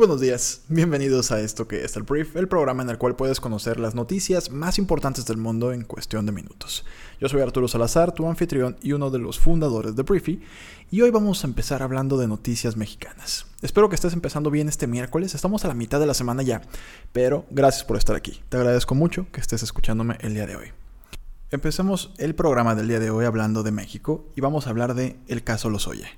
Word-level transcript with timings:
Buenos 0.00 0.22
días, 0.22 0.62
bienvenidos 0.68 1.30
a 1.30 1.40
esto 1.40 1.68
que 1.68 1.84
es 1.84 1.94
el 1.94 2.04
Brief, 2.04 2.34
el 2.34 2.48
programa 2.48 2.82
en 2.82 2.88
el 2.88 2.96
cual 2.96 3.16
puedes 3.16 3.38
conocer 3.38 3.78
las 3.78 3.94
noticias 3.94 4.50
más 4.50 4.78
importantes 4.78 5.26
del 5.26 5.36
mundo 5.36 5.74
en 5.74 5.84
cuestión 5.84 6.24
de 6.24 6.32
minutos. 6.32 6.86
Yo 7.20 7.28
soy 7.28 7.42
Arturo 7.42 7.68
Salazar, 7.68 8.12
tu 8.12 8.26
anfitrión 8.26 8.78
y 8.80 8.92
uno 8.92 9.10
de 9.10 9.18
los 9.18 9.38
fundadores 9.38 9.94
de 9.94 10.02
Briefy, 10.02 10.40
y 10.90 11.02
hoy 11.02 11.10
vamos 11.10 11.44
a 11.44 11.48
empezar 11.48 11.82
hablando 11.82 12.16
de 12.16 12.28
noticias 12.28 12.78
mexicanas. 12.78 13.44
Espero 13.60 13.90
que 13.90 13.94
estés 13.94 14.14
empezando 14.14 14.50
bien 14.50 14.70
este 14.70 14.86
miércoles, 14.86 15.34
estamos 15.34 15.66
a 15.66 15.68
la 15.68 15.74
mitad 15.74 16.00
de 16.00 16.06
la 16.06 16.14
semana 16.14 16.42
ya, 16.42 16.62
pero 17.12 17.44
gracias 17.50 17.84
por 17.84 17.98
estar 17.98 18.16
aquí, 18.16 18.40
te 18.48 18.56
agradezco 18.56 18.94
mucho 18.94 19.26
que 19.30 19.42
estés 19.42 19.62
escuchándome 19.62 20.16
el 20.20 20.32
día 20.32 20.46
de 20.46 20.56
hoy. 20.56 20.68
Empecemos 21.50 22.14
el 22.16 22.34
programa 22.34 22.74
del 22.74 22.88
día 22.88 23.00
de 23.00 23.10
hoy 23.10 23.26
hablando 23.26 23.62
de 23.62 23.70
México 23.70 24.24
y 24.34 24.40
vamos 24.40 24.66
a 24.66 24.70
hablar 24.70 24.94
de 24.94 25.18
el 25.28 25.44
caso 25.44 25.68
Lozoya. 25.68 26.08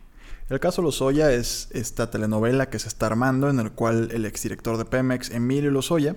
El 0.53 0.61
caso 0.61 0.83
Lozoya 0.83 1.33
es 1.33 1.69
esta 1.71 2.11
telenovela 2.11 2.69
que 2.69 2.79
se 2.79 2.87
está 2.87 3.07
armando 3.07 3.49
en 3.49 3.59
el 3.59 3.73
cual 3.73 4.11
el 4.13 4.27
exdirector 4.27 4.77
de 4.77 4.85
Pemex, 4.85 5.31
Emilio 5.31 5.71
Lozoya, 5.71 6.15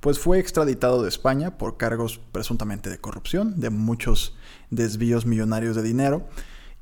pues 0.00 0.18
fue 0.18 0.38
extraditado 0.38 1.02
de 1.02 1.08
España 1.08 1.56
por 1.56 1.78
cargos 1.78 2.20
presuntamente 2.30 2.90
de 2.90 2.98
corrupción, 2.98 3.58
de 3.58 3.70
muchos 3.70 4.36
desvíos 4.68 5.24
millonarios 5.24 5.74
de 5.74 5.82
dinero. 5.82 6.28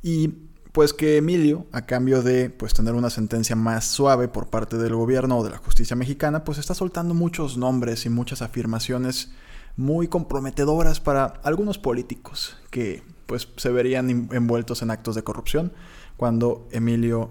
Y 0.03 0.31
pues 0.73 0.93
que 0.93 1.19
Emilio, 1.19 1.67
a 1.71 1.87
cambio 1.87 2.23
de 2.23 2.51
pues 2.51 2.75
tener 2.75 2.95
una 2.95 3.09
sentencia 3.09 3.55
más 3.55 3.85
suave 3.85 4.27
por 4.27 4.51
parte 4.51 4.77
del 4.77 4.97
gobierno 4.97 5.39
o 5.39 5.45
de 5.45 5.51
la 5.51 5.59
justicia 5.59 5.95
mexicana, 5.95 6.43
pues 6.43 6.59
está 6.59 6.75
soltando 6.75 7.15
muchos 7.15 7.57
nombres 7.57 8.05
y 8.05 8.09
muchas 8.09 8.43
afirmaciones 8.43 9.31
muy 9.77 10.09
comprometedoras 10.09 10.99
para 10.99 11.27
algunos 11.45 11.79
políticos 11.79 12.57
que 12.71 13.05
pues 13.27 13.49
se 13.57 13.71
verían 13.71 14.29
envueltos 14.33 14.83
en 14.83 14.91
actos 14.91 15.15
de 15.15 15.23
corrupción 15.23 15.73
cuando 16.17 16.67
Emilio 16.71 17.31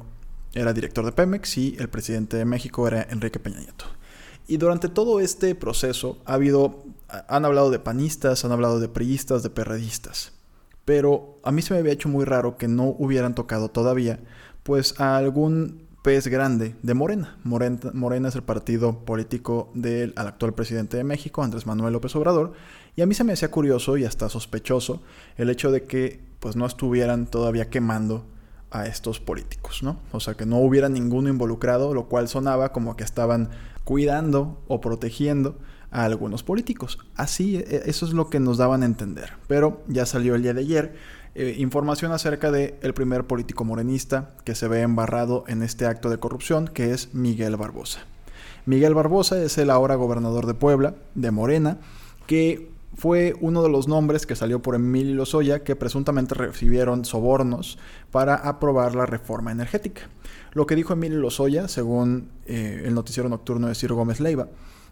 era 0.54 0.74
director 0.74 1.06
de 1.06 1.12
Pemex 1.12 1.58
y 1.58 1.76
el 1.80 1.90
presidente 1.90 2.38
de 2.38 2.46
México 2.46 2.88
era 2.88 3.06
Enrique 3.10 3.40
Peña 3.40 3.60
Nieto. 3.60 3.86
Y 4.48 4.58
durante 4.58 4.90
todo 4.90 5.20
este 5.20 5.56
proceso 5.56 6.18
ha 6.26 6.36
habido, 6.36 6.84
han 7.28 7.46
hablado 7.46 7.72
de 7.72 7.80
panistas, 7.80 8.46
han 8.46 8.52
hablado 8.52 8.80
de 8.80 8.88
priistas, 8.88 9.44
de 9.44 9.50
perredistas. 9.50 10.34
Pero 10.86 11.40
a 11.44 11.52
mí 11.52 11.62
se 11.62 11.74
me 11.74 11.80
había 11.80 11.94
hecho 11.94 12.10
muy 12.10 12.26
raro 12.26 12.58
que 12.58 12.68
no 12.68 12.96
hubieran 13.00 13.34
tocado 13.34 13.70
todavía, 13.70 14.20
pues 14.64 15.00
a 15.00 15.18
algún 15.18 15.86
pez 16.04 16.28
grande 16.28 16.76
de 16.84 16.94
Morena. 16.94 17.38
Morena. 17.44 17.80
Morena, 17.94 18.30
es 18.30 18.36
el 18.36 18.44
partido 18.44 19.00
político 19.00 19.72
del 19.74 20.14
actual 20.16 20.54
presidente 20.54 20.98
de 20.98 21.04
México, 21.04 21.42
Andrés 21.42 21.66
Manuel 21.66 21.94
López 21.94 22.16
Obrador, 22.16 22.54
y 22.96 23.02
a 23.02 23.08
mí 23.08 23.16
se 23.16 23.24
me 23.24 23.34
hacía 23.34 23.50
curioso 23.50 23.98
y 23.98 24.06
hasta 24.06 24.30
sospechoso 24.30 25.02
el 25.38 25.50
hecho 25.50 25.72
de 25.72 25.84
que 25.84 26.22
pues 26.40 26.56
no 26.56 26.68
estuvieran 26.68 27.26
todavía 27.26 27.72
quemando 27.72 28.24
a 28.72 28.88
estos 28.88 29.20
políticos, 29.20 29.84
¿no? 29.84 30.00
O 30.12 30.20
sea, 30.20 30.34
que 30.34 30.46
no 30.46 30.58
hubiera 30.58 30.90
ninguno 30.90 31.30
involucrado, 31.30 31.94
lo 31.94 32.06
cual 32.08 32.28
sonaba 32.28 32.72
como 32.72 32.96
que 32.96 33.04
estaban 33.04 33.50
cuidando 33.84 34.62
o 34.68 34.82
protegiendo 34.82 35.58
a 35.92 36.04
algunos 36.04 36.44
políticos. 36.44 37.00
Así, 37.16 37.58
e, 37.58 37.84
eso 37.86 38.06
es 38.06 38.14
lo 38.14 38.30
que 38.30 38.40
nos 38.40 38.58
daban 38.58 38.84
a 38.84 38.86
entender. 38.86 39.34
Pero 39.48 39.84
ya 39.88 40.06
salió 40.06 40.36
el 40.36 40.44
día 40.44 40.54
de 40.54 40.62
ayer 40.62 40.96
eh, 41.36 41.56
información 41.58 42.12
acerca 42.12 42.52
del 42.52 42.76
el 42.82 42.94
primer 42.94 43.26
político 43.26 43.64
morenista 43.64 44.36
que 44.44 44.56
se 44.56 44.68
ve 44.68 44.82
embarrado 44.82 45.44
en 45.48 45.64
este 45.64 45.86
acto 45.86 46.10
de 46.10 46.18
corrupción, 46.18 46.68
que 46.68 46.94
es 46.94 47.14
Miguel 47.14 47.56
Barbosa. 47.58 48.00
Miguel 48.66 48.94
Barbosa 48.94 49.42
es 49.42 49.58
el 49.58 49.70
ahora 49.70 49.96
gobernador 49.96 50.48
de 50.48 50.54
Puebla, 50.54 50.96
de 51.14 51.32
Morena, 51.32 51.78
que 52.26 52.72
fue 52.96 53.34
uno 53.42 53.62
de 53.62 53.70
los 53.70 53.88
nombres 53.88 54.26
que 54.26 54.36
salió 54.36 54.62
por 54.62 54.76
Emilio 54.76 55.16
Lozoya 55.16 55.64
que 55.64 55.76
presuntamente 55.76 56.34
recibieron 56.34 57.06
sobornos 57.06 57.78
para 58.12 58.36
aprobar 58.36 58.96
la 58.96 59.06
reforma 59.06 59.52
energética. 59.52 60.04
Lo 60.54 60.66
que 60.66 60.76
dijo 60.76 60.94
Emilio 60.94 61.20
Lozoya, 61.20 61.68
según 61.68 62.30
eh, 62.46 62.84
el 62.86 62.94
noticiero 62.94 63.28
nocturno 63.28 63.68
de 63.68 63.76
Ciro 63.76 63.96
Gómez 63.96 64.20
Leiva, 64.20 64.48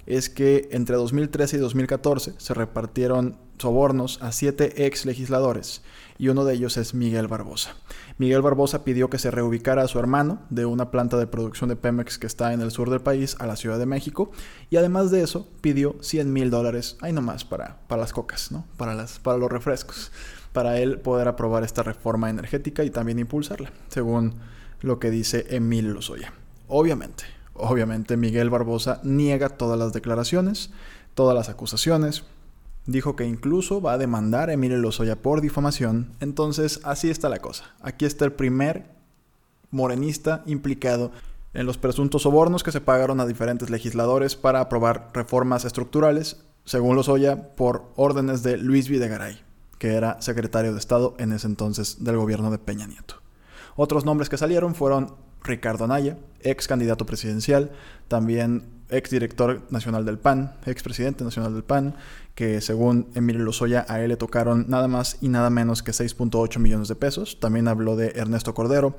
es 0.06 0.30
que 0.30 0.68
entre 0.72 0.96
2013 0.96 1.58
y 1.58 1.60
2014 1.60 2.34
se 2.38 2.54
repartieron 2.54 3.38
sobornos 3.58 4.22
a 4.22 4.32
siete 4.32 4.86
ex 4.86 5.06
legisladores 5.06 5.82
y 6.18 6.28
uno 6.28 6.44
de 6.44 6.54
ellos 6.54 6.78
es 6.78 6.94
Miguel 6.94 7.28
Barbosa. 7.28 7.76
Miguel 8.18 8.42
Barbosa 8.42 8.84
pidió 8.84 9.10
que 9.10 9.20
se 9.20 9.32
reubicara 9.32 9.84
a 9.84 9.88
su 9.88 10.00
hermano 10.00 10.42
de 10.50 10.66
una 10.66 10.92
planta 10.92 11.18
de 11.18 11.28
producción 11.28 11.70
de 11.70 11.76
Pemex 11.76 12.18
que 12.18 12.28
está 12.28 12.54
en 12.54 12.62
el 12.62 12.72
sur 12.72 12.90
del 12.90 13.02
país 13.02 13.36
a 13.40 13.48
la 13.48 13.56
Ciudad 13.56 13.80
de 13.80 13.86
México 13.86 14.32
y 14.70 14.78
además 14.78 15.12
de 15.12 15.24
eso 15.24 15.48
pidió 15.62 15.96
100 16.02 16.32
mil 16.32 16.50
dólares, 16.50 16.98
ahí 17.02 17.14
nomás, 17.14 17.46
para, 17.46 17.78
para 17.88 18.02
las 18.02 18.14
cocas, 18.14 18.52
¿no? 18.52 18.66
para, 18.78 18.94
las, 18.96 19.20
para 19.20 19.38
los 19.38 19.52
refrescos, 19.52 20.12
para 20.52 20.78
él 20.80 21.00
poder 21.00 21.28
aprobar 21.28 21.64
esta 21.64 21.84
reforma 21.84 22.30
energética 22.30 22.84
y 22.84 22.90
también 22.90 23.20
impulsarla, 23.20 23.72
según 23.88 24.36
lo 24.82 25.00
que 25.00 25.10
dice 25.10 25.48
Emil 25.50 25.94
Lozoya. 25.94 26.34
Obviamente, 26.68 27.24
obviamente 27.54 28.18
Miguel 28.18 28.50
Barbosa 28.50 29.00
niega 29.04 29.50
todas 29.50 29.78
las 29.78 29.94
declaraciones, 29.94 30.72
todas 31.14 31.36
las 31.36 31.50
acusaciones, 31.50 32.24
dijo 32.86 33.16
que 33.16 33.26
incluso 33.26 33.82
va 33.82 33.94
a 33.94 33.98
demandar 33.98 34.50
a 34.50 34.54
Emilio 34.54 34.78
Lozoya 34.78 35.22
por 35.22 35.42
difamación. 35.42 36.12
Entonces, 36.20 36.80
así 36.84 37.10
está 37.10 37.30
la 37.30 37.40
cosa. 37.40 37.66
Aquí 37.82 38.06
está 38.06 38.26
el 38.26 38.34
primer 38.34 38.86
morenista 39.72 40.44
implicado 40.46 41.12
en 41.54 41.66
los 41.66 41.78
presuntos 41.78 42.24
sobornos 42.24 42.64
que 42.64 42.72
se 42.72 42.82
pagaron 42.82 43.20
a 43.20 43.26
diferentes 43.26 43.70
legisladores 43.70 44.36
para 44.36 44.60
aprobar 44.60 45.12
reformas 45.14 45.66
estructurales, 45.66 46.44
según 46.66 46.96
Lozoya, 46.96 47.56
por 47.56 47.92
órdenes 47.96 48.44
de 48.44 48.58
Luis 48.58 48.90
Videgaray, 48.90 49.42
que 49.78 49.94
era 49.94 50.22
secretario 50.22 50.74
de 50.74 50.80
Estado 50.80 51.16
en 51.20 51.32
ese 51.32 51.48
entonces 51.48 52.04
del 52.04 52.18
gobierno 52.18 52.52
de 52.52 52.58
Peña 52.58 52.88
Nieto. 52.88 53.16
Otros 53.76 54.06
nombres 54.06 54.30
que 54.30 54.38
salieron 54.38 54.76
fueron 54.76 55.16
Ricardo 55.44 55.86
Anaya, 55.86 56.18
ex 56.42 56.68
candidato 56.68 57.06
presidencial, 57.06 57.72
también 58.08 58.64
ex 58.90 59.10
director 59.10 59.64
nacional 59.70 60.06
del 60.06 60.20
PAN, 60.20 60.56
ex 60.66 60.84
presidente 60.84 61.24
nacional 61.24 61.54
del 61.54 61.64
PAN, 61.64 61.96
que 62.36 62.62
según 62.62 63.10
Emilio 63.16 63.44
Lozoya 63.44 63.86
a 63.88 64.02
él 64.02 64.10
le 64.10 64.18
tocaron 64.18 64.66
nada 64.68 64.88
más 64.88 65.18
y 65.22 65.30
nada 65.30 65.50
menos 65.50 65.84
que 65.84 65.92
6.8 65.92 66.60
millones 66.60 66.88
de 66.88 66.96
pesos. 66.96 67.40
También 67.40 67.68
habló 67.68 67.96
de 67.96 68.14
Ernesto 68.16 68.54
Cordero, 68.54 68.96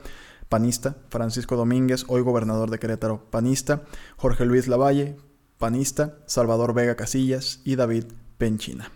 panista, 0.49 0.97
Francisco 1.09 1.57
Domínguez, 1.57 2.05
hoy 2.09 2.23
gobernador 2.23 2.71
de 2.71 2.79
Querétaro, 2.79 3.25
panista, 3.31 3.83
Jorge 4.17 4.45
Luis 4.45 4.69
Lavalle, 4.69 5.17
panista, 5.59 6.19
Salvador 6.27 6.75
Vega 6.75 6.97
Casillas 6.97 7.61
y 7.65 7.77
David 7.77 8.05
Penchina. 8.39 8.91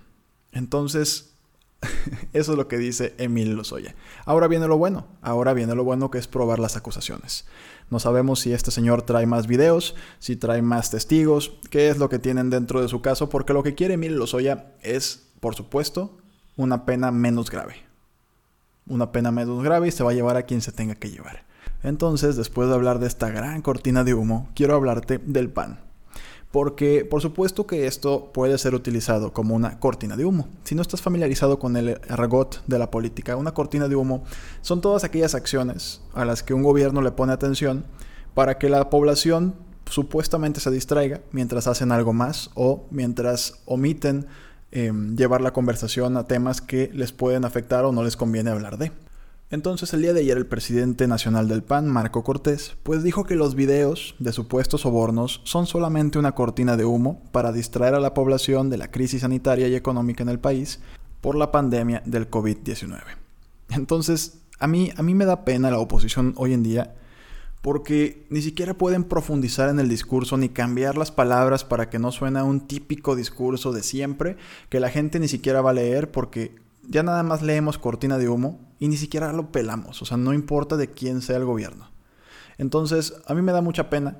Entonces, 0.52 1.37
eso 2.32 2.52
es 2.52 2.58
lo 2.58 2.68
que 2.68 2.78
dice 2.78 3.14
Emilio 3.18 3.54
Lozoya. 3.54 3.94
Ahora 4.24 4.48
viene 4.48 4.66
lo 4.66 4.78
bueno, 4.78 5.06
ahora 5.22 5.54
viene 5.54 5.74
lo 5.74 5.84
bueno 5.84 6.10
que 6.10 6.18
es 6.18 6.26
probar 6.26 6.58
las 6.58 6.76
acusaciones. 6.76 7.46
No 7.90 8.00
sabemos 8.00 8.40
si 8.40 8.52
este 8.52 8.70
señor 8.70 9.02
trae 9.02 9.26
más 9.26 9.46
videos, 9.46 9.94
si 10.18 10.36
trae 10.36 10.60
más 10.60 10.90
testigos, 10.90 11.58
qué 11.70 11.88
es 11.88 11.98
lo 11.98 12.08
que 12.08 12.18
tienen 12.18 12.50
dentro 12.50 12.82
de 12.82 12.88
su 12.88 13.00
caso, 13.00 13.28
porque 13.28 13.52
lo 13.52 13.62
que 13.62 13.74
quiere 13.74 13.94
Emilio 13.94 14.18
Lozoya 14.18 14.72
es, 14.82 15.30
por 15.40 15.54
supuesto, 15.54 16.18
una 16.56 16.84
pena 16.84 17.10
menos 17.10 17.50
grave. 17.50 17.76
Una 18.86 19.12
pena 19.12 19.30
menos 19.30 19.62
grave 19.62 19.88
y 19.88 19.92
se 19.92 20.04
va 20.04 20.10
a 20.10 20.14
llevar 20.14 20.36
a 20.36 20.42
quien 20.42 20.60
se 20.60 20.72
tenga 20.72 20.96
que 20.96 21.10
llevar. 21.10 21.44
Entonces, 21.82 22.36
después 22.36 22.68
de 22.68 22.74
hablar 22.74 22.98
de 22.98 23.06
esta 23.06 23.30
gran 23.30 23.62
cortina 23.62 24.02
de 24.02 24.14
humo, 24.14 24.48
quiero 24.54 24.74
hablarte 24.74 25.18
del 25.18 25.50
pan. 25.50 25.87
Porque 26.50 27.04
por 27.04 27.20
supuesto 27.20 27.66
que 27.66 27.86
esto 27.86 28.30
puede 28.32 28.56
ser 28.56 28.74
utilizado 28.74 29.32
como 29.32 29.54
una 29.54 29.78
cortina 29.80 30.16
de 30.16 30.24
humo. 30.24 30.48
Si 30.64 30.74
no 30.74 30.82
estás 30.82 31.02
familiarizado 31.02 31.58
con 31.58 31.76
el 31.76 32.00
argot 32.08 32.64
de 32.66 32.78
la 32.78 32.90
política, 32.90 33.36
una 33.36 33.52
cortina 33.52 33.88
de 33.88 33.96
humo 33.96 34.24
son 34.62 34.80
todas 34.80 35.04
aquellas 35.04 35.34
acciones 35.34 36.00
a 36.14 36.24
las 36.24 36.42
que 36.42 36.54
un 36.54 36.62
gobierno 36.62 37.02
le 37.02 37.10
pone 37.10 37.32
atención 37.32 37.84
para 38.34 38.56
que 38.56 38.68
la 38.68 38.88
población 38.88 39.54
supuestamente 39.90 40.60
se 40.60 40.70
distraiga 40.70 41.20
mientras 41.32 41.66
hacen 41.66 41.92
algo 41.92 42.12
más 42.12 42.50
o 42.54 42.86
mientras 42.90 43.60
omiten 43.66 44.26
em, 44.70 45.16
llevar 45.16 45.40
la 45.40 45.52
conversación 45.52 46.16
a 46.16 46.24
temas 46.24 46.60
que 46.60 46.90
les 46.92 47.12
pueden 47.12 47.44
afectar 47.44 47.84
o 47.84 47.92
no 47.92 48.02
les 48.02 48.16
conviene 48.16 48.50
hablar 48.50 48.78
de. 48.78 48.92
Entonces 49.50 49.94
el 49.94 50.02
día 50.02 50.12
de 50.12 50.20
ayer 50.20 50.36
el 50.36 50.46
presidente 50.46 51.06
nacional 51.06 51.48
del 51.48 51.62
PAN, 51.62 51.88
Marco 51.88 52.22
Cortés, 52.22 52.76
pues 52.82 53.02
dijo 53.02 53.24
que 53.24 53.34
los 53.34 53.54
videos 53.54 54.14
de 54.18 54.32
supuestos 54.32 54.82
sobornos 54.82 55.40
son 55.44 55.66
solamente 55.66 56.18
una 56.18 56.32
cortina 56.32 56.76
de 56.76 56.84
humo 56.84 57.22
para 57.32 57.50
distraer 57.50 57.94
a 57.94 58.00
la 58.00 58.12
población 58.12 58.68
de 58.68 58.76
la 58.76 58.90
crisis 58.90 59.22
sanitaria 59.22 59.66
y 59.68 59.74
económica 59.74 60.22
en 60.22 60.28
el 60.28 60.38
país 60.38 60.80
por 61.22 61.34
la 61.34 61.50
pandemia 61.50 62.02
del 62.04 62.30
COVID-19. 62.30 63.00
Entonces, 63.70 64.42
a 64.58 64.66
mí, 64.66 64.92
a 64.98 65.02
mí 65.02 65.14
me 65.14 65.24
da 65.24 65.46
pena 65.46 65.70
la 65.70 65.78
oposición 65.78 66.34
hoy 66.36 66.52
en 66.52 66.62
día 66.62 66.94
porque 67.62 68.26
ni 68.28 68.42
siquiera 68.42 68.74
pueden 68.74 69.02
profundizar 69.02 69.70
en 69.70 69.80
el 69.80 69.88
discurso 69.88 70.36
ni 70.36 70.50
cambiar 70.50 70.98
las 70.98 71.10
palabras 71.10 71.64
para 71.64 71.88
que 71.88 71.98
no 71.98 72.12
suene 72.12 72.42
un 72.42 72.66
típico 72.66 73.16
discurso 73.16 73.72
de 73.72 73.82
siempre 73.82 74.36
que 74.68 74.78
la 74.78 74.90
gente 74.90 75.18
ni 75.18 75.26
siquiera 75.26 75.62
va 75.62 75.70
a 75.70 75.74
leer 75.74 76.10
porque 76.10 76.54
ya 76.86 77.02
nada 77.02 77.22
más 77.22 77.40
leemos 77.40 77.78
cortina 77.78 78.18
de 78.18 78.28
humo 78.28 78.67
y 78.78 78.88
ni 78.88 78.96
siquiera 78.96 79.32
lo 79.32 79.50
pelamos, 79.50 80.02
o 80.02 80.04
sea, 80.04 80.16
no 80.16 80.32
importa 80.32 80.76
de 80.76 80.90
quién 80.90 81.22
sea 81.22 81.36
el 81.36 81.44
gobierno. 81.44 81.90
Entonces, 82.58 83.14
a 83.26 83.34
mí 83.34 83.42
me 83.42 83.52
da 83.52 83.60
mucha 83.60 83.90
pena 83.90 84.18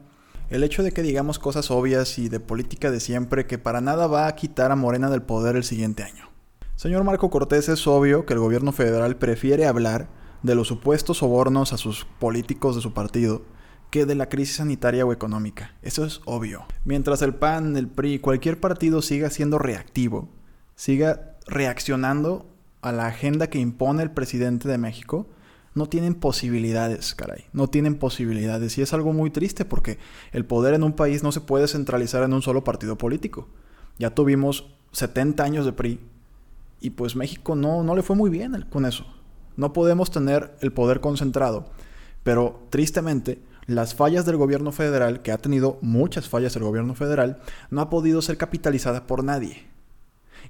el 0.50 0.64
hecho 0.64 0.82
de 0.82 0.93
que 0.93 1.02
digamos 1.02 1.38
cosas 1.38 1.70
obvias 1.70 2.19
y 2.19 2.28
de 2.28 2.40
política 2.40 2.90
de 2.90 3.00
siempre 3.00 3.46
que 3.46 3.58
para 3.58 3.81
nada 3.81 4.06
va 4.06 4.26
a 4.26 4.34
quitar 4.34 4.70
a 4.70 4.76
Morena 4.76 5.10
del 5.10 5.22
poder 5.22 5.56
el 5.56 5.64
siguiente 5.64 6.02
año. 6.02 6.28
Señor 6.76 7.05
Marco 7.05 7.28
Cortés, 7.28 7.69
es 7.69 7.87
obvio 7.87 8.25
que 8.25 8.34
el 8.34 8.40
gobierno 8.40 8.72
federal 8.72 9.16
prefiere 9.16 9.66
hablar 9.66 10.08
de 10.43 10.55
los 10.55 10.69
supuestos 10.69 11.19
sobornos 11.19 11.72
a 11.72 11.76
sus 11.76 12.05
políticos 12.19 12.76
de 12.76 12.82
su 12.82 12.94
partido 12.94 13.43
que 13.90 14.06
de 14.06 14.14
la 14.14 14.28
crisis 14.28 14.56
sanitaria 14.56 15.05
o 15.05 15.12
económica. 15.12 15.75
Eso 15.82 16.05
es 16.05 16.20
obvio. 16.25 16.66
Mientras 16.84 17.22
el 17.22 17.34
PAN, 17.34 17.76
el 17.76 17.88
PRI, 17.88 18.19
cualquier 18.19 18.60
partido 18.60 19.02
siga 19.02 19.31
siendo 19.31 19.58
reactivo, 19.58 20.28
siga 20.76 21.37
reaccionando 21.46 22.46
a 22.81 22.93
la 22.93 23.07
agenda 23.07 23.49
que 23.49 23.59
impone 23.59 24.03
el 24.03 24.11
presidente 24.11 24.69
de 24.69 24.79
México, 24.79 25.27
no 25.75 25.89
tienen 25.89 26.15
posibilidades, 26.15 27.15
caray. 27.15 27.45
No 27.53 27.69
tienen 27.69 27.97
posibilidades. 27.97 28.79
Y 28.79 28.83
es 28.83 28.93
algo 28.93 29.13
muy 29.13 29.31
triste 29.31 29.65
porque 29.65 29.99
el 30.33 30.45
poder 30.45 30.75
en 30.75 30.83
un 30.83 30.93
país 30.93 31.23
no 31.23 31.33
se 31.33 31.41
puede 31.41 31.69
centralizar 31.69 32.23
en 32.23 32.33
un 32.33 32.43
solo 32.43 32.65
partido 32.65 32.99
político. 32.99 33.49
Ya 33.99 34.11
tuvimos 34.11 34.67
70 34.93 35.43
años 35.43 35.65
de 35.65 35.73
PRI 35.73 36.01
y 36.81 36.91
pues 36.91 37.17
México 37.17 37.55
no, 37.55 37.83
no 37.83 37.95
le 37.95 38.03
fue 38.03 38.17
muy 38.17 38.31
bien 38.31 38.67
con 38.71 38.87
eso. 38.87 39.07
No 39.57 39.73
podemos 39.73 40.11
tener 40.11 40.57
el 40.61 40.73
poder 40.73 41.01
concentrado. 41.01 41.71
Pero 42.23 42.67
tristemente, 42.71 43.41
las 43.67 43.95
fallas 43.95 44.25
del 44.25 44.37
gobierno 44.37 44.73
federal, 44.73 45.23
que 45.23 45.33
ha 45.33 45.39
tenido 45.39 45.79
muchas 45.83 46.29
fallas 46.29 46.57
el 46.57 46.63
gobierno 46.63 46.95
federal, 46.95 47.41
no 47.71 47.81
ha 47.81 47.91
podido 47.91 48.23
ser 48.23 48.37
capitalizada 48.37 49.07
por 49.07 49.25
nadie. 49.25 49.67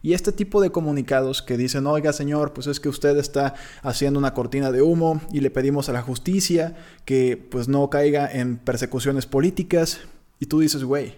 Y 0.03 0.13
este 0.13 0.33
tipo 0.33 0.61
de 0.61 0.71
comunicados 0.71 1.43
que 1.43 1.57
dicen, 1.57 1.87
oiga 1.87 2.13
señor, 2.13 2.53
pues 2.53 2.67
es 2.67 2.81
que 2.81 2.89
usted 2.89 3.17
está 3.19 3.55
haciendo 3.83 4.19
una 4.19 4.35
cortina 4.35 4.71
de 4.71 4.83
humo 4.83 5.21
y 5.33 5.41
le 5.41 5.51
pedimos 5.51 5.89
a 5.89 5.93
la 5.93 6.03
justicia 6.03 6.77
que 7.05 7.37
pues 7.37 7.69
no 7.69 7.91
caiga 7.91 8.31
en 8.31 8.59
persecuciones 8.59 9.27
políticas. 9.27 10.01
Y 10.39 10.47
tú 10.47 10.61
dices, 10.61 10.85
güey, 10.85 11.17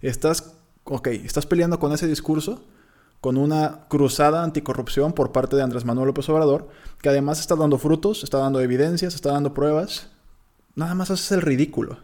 estás, 0.00 0.54
estás 1.04 1.46
peleando 1.46 1.78
con 1.78 1.92
ese 1.92 2.08
discurso, 2.08 2.64
con 3.20 3.36
una 3.36 3.86
cruzada 3.88 4.42
anticorrupción 4.42 5.12
por 5.12 5.30
parte 5.30 5.54
de 5.54 5.62
Andrés 5.62 5.84
Manuel 5.84 6.08
López 6.08 6.28
Obrador, 6.28 6.68
que 7.00 7.08
además 7.08 7.38
está 7.38 7.54
dando 7.54 7.78
frutos, 7.78 8.24
está 8.24 8.38
dando 8.38 8.60
evidencias, 8.60 9.14
está 9.14 9.30
dando 9.30 9.54
pruebas. 9.54 10.08
Nada 10.74 10.94
más 10.94 11.10
haces 11.10 11.30
el 11.32 11.42
ridículo. 11.42 11.98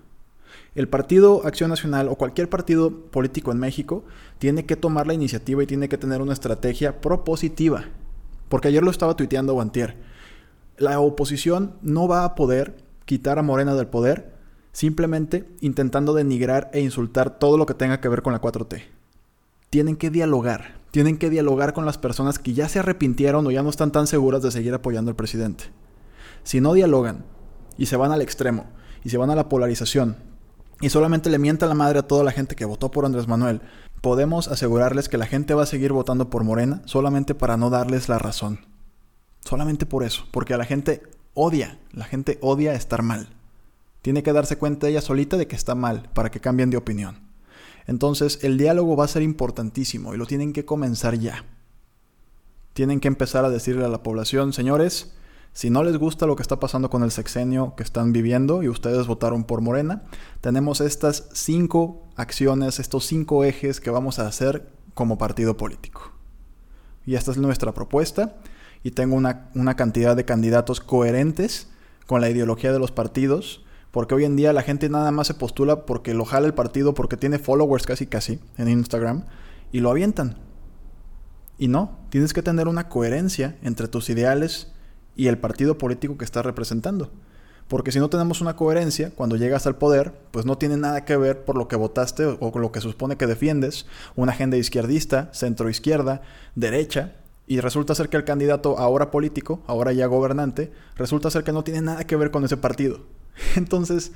El 0.74 0.88
Partido 0.88 1.42
Acción 1.44 1.70
Nacional 1.70 2.08
o 2.08 2.16
cualquier 2.16 2.48
partido 2.48 3.06
político 3.10 3.52
en 3.52 3.58
México 3.58 4.04
tiene 4.38 4.64
que 4.66 4.76
tomar 4.76 5.06
la 5.06 5.14
iniciativa 5.14 5.62
y 5.62 5.66
tiene 5.66 5.88
que 5.88 5.98
tener 5.98 6.22
una 6.22 6.32
estrategia 6.32 7.00
propositiva. 7.00 7.84
Porque 8.48 8.68
ayer 8.68 8.82
lo 8.82 8.90
estaba 8.90 9.16
tuiteando 9.16 9.54
Guantier. 9.54 9.96
La 10.76 11.00
oposición 11.00 11.74
no 11.82 12.06
va 12.06 12.24
a 12.24 12.34
poder 12.34 12.76
quitar 13.04 13.38
a 13.38 13.42
Morena 13.42 13.74
del 13.74 13.88
poder 13.88 14.38
simplemente 14.72 15.48
intentando 15.60 16.14
denigrar 16.14 16.70
e 16.72 16.80
insultar 16.80 17.38
todo 17.38 17.58
lo 17.58 17.66
que 17.66 17.74
tenga 17.74 18.00
que 18.00 18.08
ver 18.08 18.22
con 18.22 18.32
la 18.32 18.40
4T. 18.40 18.84
Tienen 19.70 19.96
que 19.96 20.10
dialogar, 20.10 20.78
tienen 20.92 21.18
que 21.18 21.30
dialogar 21.30 21.72
con 21.72 21.84
las 21.84 21.98
personas 21.98 22.38
que 22.38 22.52
ya 22.52 22.68
se 22.68 22.78
arrepintieron 22.78 23.44
o 23.44 23.50
ya 23.50 23.64
no 23.64 23.70
están 23.70 23.90
tan 23.90 24.06
seguras 24.06 24.42
de 24.42 24.52
seguir 24.52 24.72
apoyando 24.72 25.10
al 25.10 25.16
presidente. 25.16 25.64
Si 26.44 26.60
no 26.60 26.74
dialogan 26.74 27.24
y 27.76 27.86
se 27.86 27.96
van 27.96 28.12
al 28.12 28.22
extremo 28.22 28.66
y 29.02 29.10
se 29.10 29.18
van 29.18 29.30
a 29.30 29.34
la 29.34 29.48
polarización 29.48 30.27
y 30.80 30.90
solamente 30.90 31.30
le 31.30 31.38
mienta 31.38 31.66
la 31.66 31.74
madre 31.74 32.00
a 32.00 32.06
toda 32.06 32.24
la 32.24 32.32
gente 32.32 32.54
que 32.54 32.64
votó 32.64 32.90
por 32.90 33.04
Andrés 33.04 33.26
Manuel, 33.26 33.60
podemos 34.00 34.48
asegurarles 34.48 35.08
que 35.08 35.18
la 35.18 35.26
gente 35.26 35.54
va 35.54 35.64
a 35.64 35.66
seguir 35.66 35.92
votando 35.92 36.30
por 36.30 36.44
Morena 36.44 36.82
solamente 36.84 37.34
para 37.34 37.56
no 37.56 37.70
darles 37.70 38.08
la 38.08 38.18
razón. 38.18 38.60
Solamente 39.40 39.86
por 39.86 40.04
eso, 40.04 40.26
porque 40.30 40.54
a 40.54 40.58
la 40.58 40.64
gente 40.64 41.02
odia, 41.34 41.78
la 41.92 42.04
gente 42.04 42.38
odia 42.42 42.74
estar 42.74 43.02
mal. 43.02 43.28
Tiene 44.02 44.22
que 44.22 44.32
darse 44.32 44.56
cuenta 44.56 44.88
ella 44.88 45.00
solita 45.00 45.36
de 45.36 45.46
que 45.46 45.56
está 45.56 45.74
mal 45.74 46.10
para 46.14 46.30
que 46.30 46.40
cambien 46.40 46.70
de 46.70 46.76
opinión. 46.76 47.20
Entonces 47.86 48.38
el 48.42 48.58
diálogo 48.58 48.96
va 48.96 49.04
a 49.04 49.08
ser 49.08 49.22
importantísimo 49.22 50.14
y 50.14 50.18
lo 50.18 50.26
tienen 50.26 50.52
que 50.52 50.64
comenzar 50.64 51.18
ya. 51.18 51.44
Tienen 52.74 53.00
que 53.00 53.08
empezar 53.08 53.44
a 53.44 53.50
decirle 53.50 53.84
a 53.84 53.88
la 53.88 54.02
población, 54.02 54.52
señores, 54.52 55.14
si 55.52 55.70
no 55.70 55.82
les 55.82 55.96
gusta 55.96 56.26
lo 56.26 56.36
que 56.36 56.42
está 56.42 56.60
pasando 56.60 56.90
con 56.90 57.02
el 57.02 57.10
sexenio 57.10 57.74
que 57.76 57.82
están 57.82 58.12
viviendo 58.12 58.62
y 58.62 58.68
ustedes 58.68 59.06
votaron 59.06 59.44
por 59.44 59.60
Morena, 59.60 60.04
tenemos 60.40 60.80
estas 60.80 61.28
cinco 61.32 62.06
acciones, 62.16 62.78
estos 62.78 63.06
cinco 63.06 63.44
ejes 63.44 63.80
que 63.80 63.90
vamos 63.90 64.18
a 64.18 64.26
hacer 64.26 64.68
como 64.94 65.18
partido 65.18 65.56
político. 65.56 66.12
Y 67.04 67.14
esta 67.14 67.30
es 67.30 67.38
nuestra 67.38 67.72
propuesta 67.72 68.36
y 68.82 68.92
tengo 68.92 69.16
una, 69.16 69.50
una 69.54 69.74
cantidad 69.74 70.14
de 70.14 70.24
candidatos 70.24 70.80
coherentes 70.80 71.68
con 72.06 72.20
la 72.20 72.30
ideología 72.30 72.72
de 72.72 72.78
los 72.78 72.92
partidos, 72.92 73.64
porque 73.90 74.14
hoy 74.14 74.24
en 74.24 74.36
día 74.36 74.52
la 74.52 74.62
gente 74.62 74.88
nada 74.88 75.10
más 75.10 75.26
se 75.26 75.34
postula 75.34 75.86
porque 75.86 76.14
lo 76.14 76.24
jala 76.24 76.46
el 76.46 76.54
partido, 76.54 76.94
porque 76.94 77.16
tiene 77.16 77.38
followers 77.38 77.86
casi 77.86 78.06
casi 78.06 78.38
en 78.56 78.68
Instagram 78.68 79.24
y 79.72 79.80
lo 79.80 79.90
avientan. 79.90 80.36
Y 81.58 81.68
no, 81.68 81.98
tienes 82.10 82.32
que 82.32 82.42
tener 82.42 82.68
una 82.68 82.88
coherencia 82.88 83.58
entre 83.62 83.88
tus 83.88 84.08
ideales 84.10 84.72
y 85.18 85.26
el 85.26 85.36
partido 85.36 85.76
político 85.76 86.16
que 86.16 86.24
estás 86.24 86.46
representando. 86.46 87.10
Porque 87.66 87.92
si 87.92 87.98
no 87.98 88.08
tenemos 88.08 88.40
una 88.40 88.56
coherencia, 88.56 89.10
cuando 89.14 89.36
llegas 89.36 89.66
al 89.66 89.76
poder, 89.76 90.14
pues 90.30 90.46
no 90.46 90.56
tiene 90.56 90.78
nada 90.78 91.04
que 91.04 91.18
ver 91.18 91.44
por 91.44 91.58
lo 91.58 91.68
que 91.68 91.76
votaste 91.76 92.24
o 92.24 92.52
con 92.52 92.62
lo 92.62 92.72
que 92.72 92.80
supone 92.80 93.16
que 93.16 93.26
defiendes, 93.26 93.84
una 94.16 94.32
agenda 94.32 94.56
izquierdista, 94.56 95.28
centroizquierda, 95.34 96.22
derecha, 96.54 97.16
y 97.46 97.60
resulta 97.60 97.94
ser 97.94 98.08
que 98.08 98.16
el 98.16 98.24
candidato 98.24 98.78
ahora 98.78 99.10
político, 99.10 99.60
ahora 99.66 99.92
ya 99.92 100.06
gobernante, 100.06 100.70
resulta 100.96 101.30
ser 101.30 101.44
que 101.44 101.52
no 101.52 101.64
tiene 101.64 101.82
nada 101.82 102.04
que 102.04 102.16
ver 102.16 102.30
con 102.30 102.44
ese 102.44 102.56
partido. 102.56 103.00
Entonces, 103.56 104.12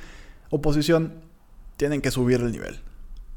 oposición, 0.50 1.14
tienen 1.76 2.00
que 2.00 2.10
subir 2.12 2.40
el 2.40 2.52
nivel. 2.52 2.81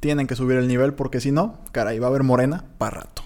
Tienen 0.01 0.27
que 0.27 0.35
subir 0.35 0.57
el 0.57 0.67
nivel 0.67 0.93
porque 0.93 1.19
si 1.19 1.31
no, 1.31 1.59
caray, 1.71 1.97
va 1.97 2.07
a 2.07 2.09
haber 2.11 2.23
morena 2.23 2.65
para 2.77 3.01
rato. 3.01 3.24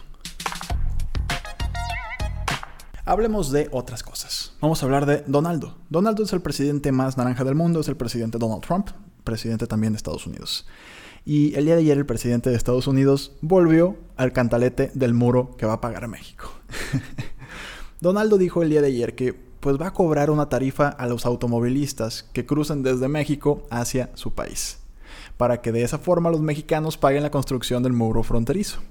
Hablemos 3.09 3.51
de 3.51 3.69
otras 3.71 4.03
cosas. 4.03 4.53
Vamos 4.61 4.83
a 4.83 4.85
hablar 4.85 5.07
de 5.07 5.23
Donaldo. 5.25 5.75
Donaldo 5.89 6.21
es 6.21 6.31
el 6.31 6.41
presidente 6.41 6.91
más 6.91 7.17
naranja 7.17 7.43
del 7.43 7.55
mundo, 7.55 7.79
es 7.79 7.87
el 7.87 7.97
presidente 7.97 8.37
Donald 8.37 8.61
Trump, 8.61 8.89
presidente 9.23 9.65
también 9.65 9.93
de 9.93 9.97
Estados 9.97 10.27
Unidos. 10.27 10.67
Y 11.25 11.55
el 11.55 11.65
día 11.65 11.73
de 11.73 11.81
ayer 11.81 11.97
el 11.97 12.05
presidente 12.05 12.51
de 12.51 12.55
Estados 12.55 12.85
Unidos 12.85 13.31
volvió 13.41 13.97
al 14.15 14.31
cantalete 14.31 14.91
del 14.93 15.15
muro 15.15 15.57
que 15.57 15.65
va 15.65 15.73
a 15.73 15.81
pagar 15.81 16.07
México. 16.07 16.51
Donaldo 17.99 18.37
dijo 18.37 18.61
el 18.61 18.69
día 18.69 18.81
de 18.81 18.89
ayer 18.89 19.15
que 19.15 19.33
pues 19.33 19.81
va 19.81 19.87
a 19.87 19.93
cobrar 19.93 20.29
una 20.29 20.47
tarifa 20.47 20.89
a 20.89 21.07
los 21.07 21.25
automovilistas 21.25 22.21
que 22.31 22.45
crucen 22.45 22.83
desde 22.83 23.07
México 23.07 23.63
hacia 23.71 24.11
su 24.13 24.35
país, 24.35 24.81
para 25.35 25.61
que 25.61 25.71
de 25.71 25.81
esa 25.81 25.97
forma 25.97 26.29
los 26.29 26.41
mexicanos 26.41 26.95
paguen 26.95 27.23
la 27.23 27.31
construcción 27.31 27.81
del 27.81 27.93
muro 27.93 28.21
fronterizo 28.21 28.81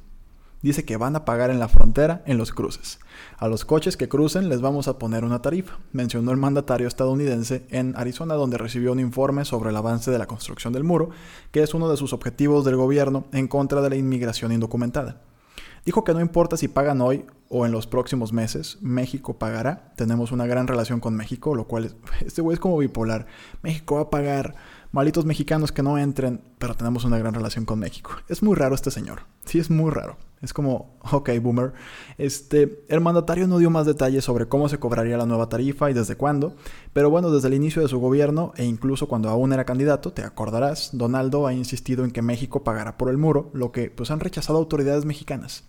dice 0.63 0.85
que 0.85 0.97
van 0.97 1.17
a 1.17 1.25
pagar 1.25 1.51
en 1.51 1.61
la 1.61 1.69
frontera 1.69 2.23
en 2.27 2.39
los 2.39 2.53
cruces. 2.53 2.99
A 3.39 3.49
los 3.49 3.65
coches 3.65 3.97
que 3.97 4.09
crucen 4.09 4.49
les 4.49 4.61
vamos 4.61 4.89
a 4.89 4.99
poner 4.99 5.25
una 5.25 5.43
tarifa, 5.43 5.79
mencionó 5.93 6.31
el 6.31 6.37
mandatario 6.37 6.89
estadounidense 6.89 7.67
en 7.71 7.95
Arizona, 7.97 8.35
donde 8.35 8.59
recibió 8.59 8.93
un 8.93 9.01
informe 9.01 9.45
sobre 9.45 9.71
el 9.71 9.77
avance 9.77 10.11
de 10.11 10.19
la 10.19 10.27
construcción 10.27 10.73
del 10.73 10.85
muro, 10.85 11.11
que 11.51 11.63
es 11.63 11.75
uno 11.75 11.89
de 11.89 11.97
sus 11.97 12.13
objetivos 12.13 12.65
del 12.65 12.77
gobierno 12.77 13.27
en 13.33 13.49
contra 13.49 13.81
de 13.81 13.91
la 13.91 13.97
inmigración 13.97 14.53
indocumentada. 14.53 15.23
Dijo 15.85 16.05
que 16.05 16.13
no 16.13 16.21
importa 16.21 16.57
si 16.57 16.69
pagan 16.69 17.01
hoy 17.01 17.25
o 17.49 17.65
en 17.65 17.73
los 17.73 17.87
próximos 17.87 18.33
meses, 18.33 18.77
México 18.83 19.39
pagará. 19.39 19.93
Tenemos 19.97 20.33
una 20.33 20.47
gran 20.47 20.67
relación 20.67 21.01
con 21.01 21.17
México, 21.17 21.55
lo 21.55 21.67
cual 21.67 21.87
es, 21.87 21.97
este 22.27 22.43
güey 22.43 22.55
es 22.55 22.61
como 22.61 22.77
bipolar. 22.79 23.27
México 23.63 23.95
va 23.95 24.03
a 24.03 24.11
pagar, 24.11 24.55
malitos 24.93 25.25
mexicanos 25.25 25.73
que 25.73 25.83
no 25.83 25.99
entren, 25.99 26.41
pero 26.59 26.75
tenemos 26.75 27.05
una 27.05 27.19
gran 27.19 27.35
relación 27.35 27.65
con 27.65 27.79
México. 27.79 28.13
Es 28.29 28.43
muy 28.43 28.57
raro 28.57 28.75
este 28.75 28.91
señor. 28.91 29.21
Sí, 29.45 29.59
es 29.59 29.71
muy 29.71 29.91
raro. 29.91 30.17
Es 30.41 30.53
como, 30.53 30.97
ok, 31.13 31.31
boomer. 31.41 31.73
Este, 32.17 32.85
el 32.89 33.01
mandatario 33.01 33.47
no 33.49 33.59
dio 33.59 33.71
más 33.71 33.87
detalles 33.87 34.25
sobre 34.25 34.47
cómo 34.47 34.69
se 34.69 34.79
cobraría 34.79 35.17
la 35.17 35.27
nueva 35.27 35.49
tarifa 35.49 35.91
y 35.91 35.95
desde 35.95 36.17
cuándo, 36.17 36.55
pero 36.93 37.11
bueno, 37.11 37.31
desde 37.31 37.49
el 37.49 37.55
inicio 37.55 37.83
de 37.83 37.89
su 37.89 37.99
gobierno 37.99 38.53
e 38.57 38.65
incluso 38.65 39.09
cuando 39.09 39.29
aún 39.29 39.53
era 39.53 39.65
candidato, 39.65 40.13
te 40.13 40.23
acordarás, 40.23 40.91
Donaldo 40.93 41.47
ha 41.47 41.53
insistido 41.53 42.05
en 42.05 42.11
que 42.11 42.23
México 42.23 42.63
pagará 42.63 42.97
por 42.97 43.11
el 43.11 43.19
muro, 43.19 43.51
lo 43.53 43.73
que 43.73 43.91
pues 43.91 44.11
han 44.11 44.21
rechazado 44.21 44.59
autoridades 44.59 45.05
mexicanas. 45.05 45.65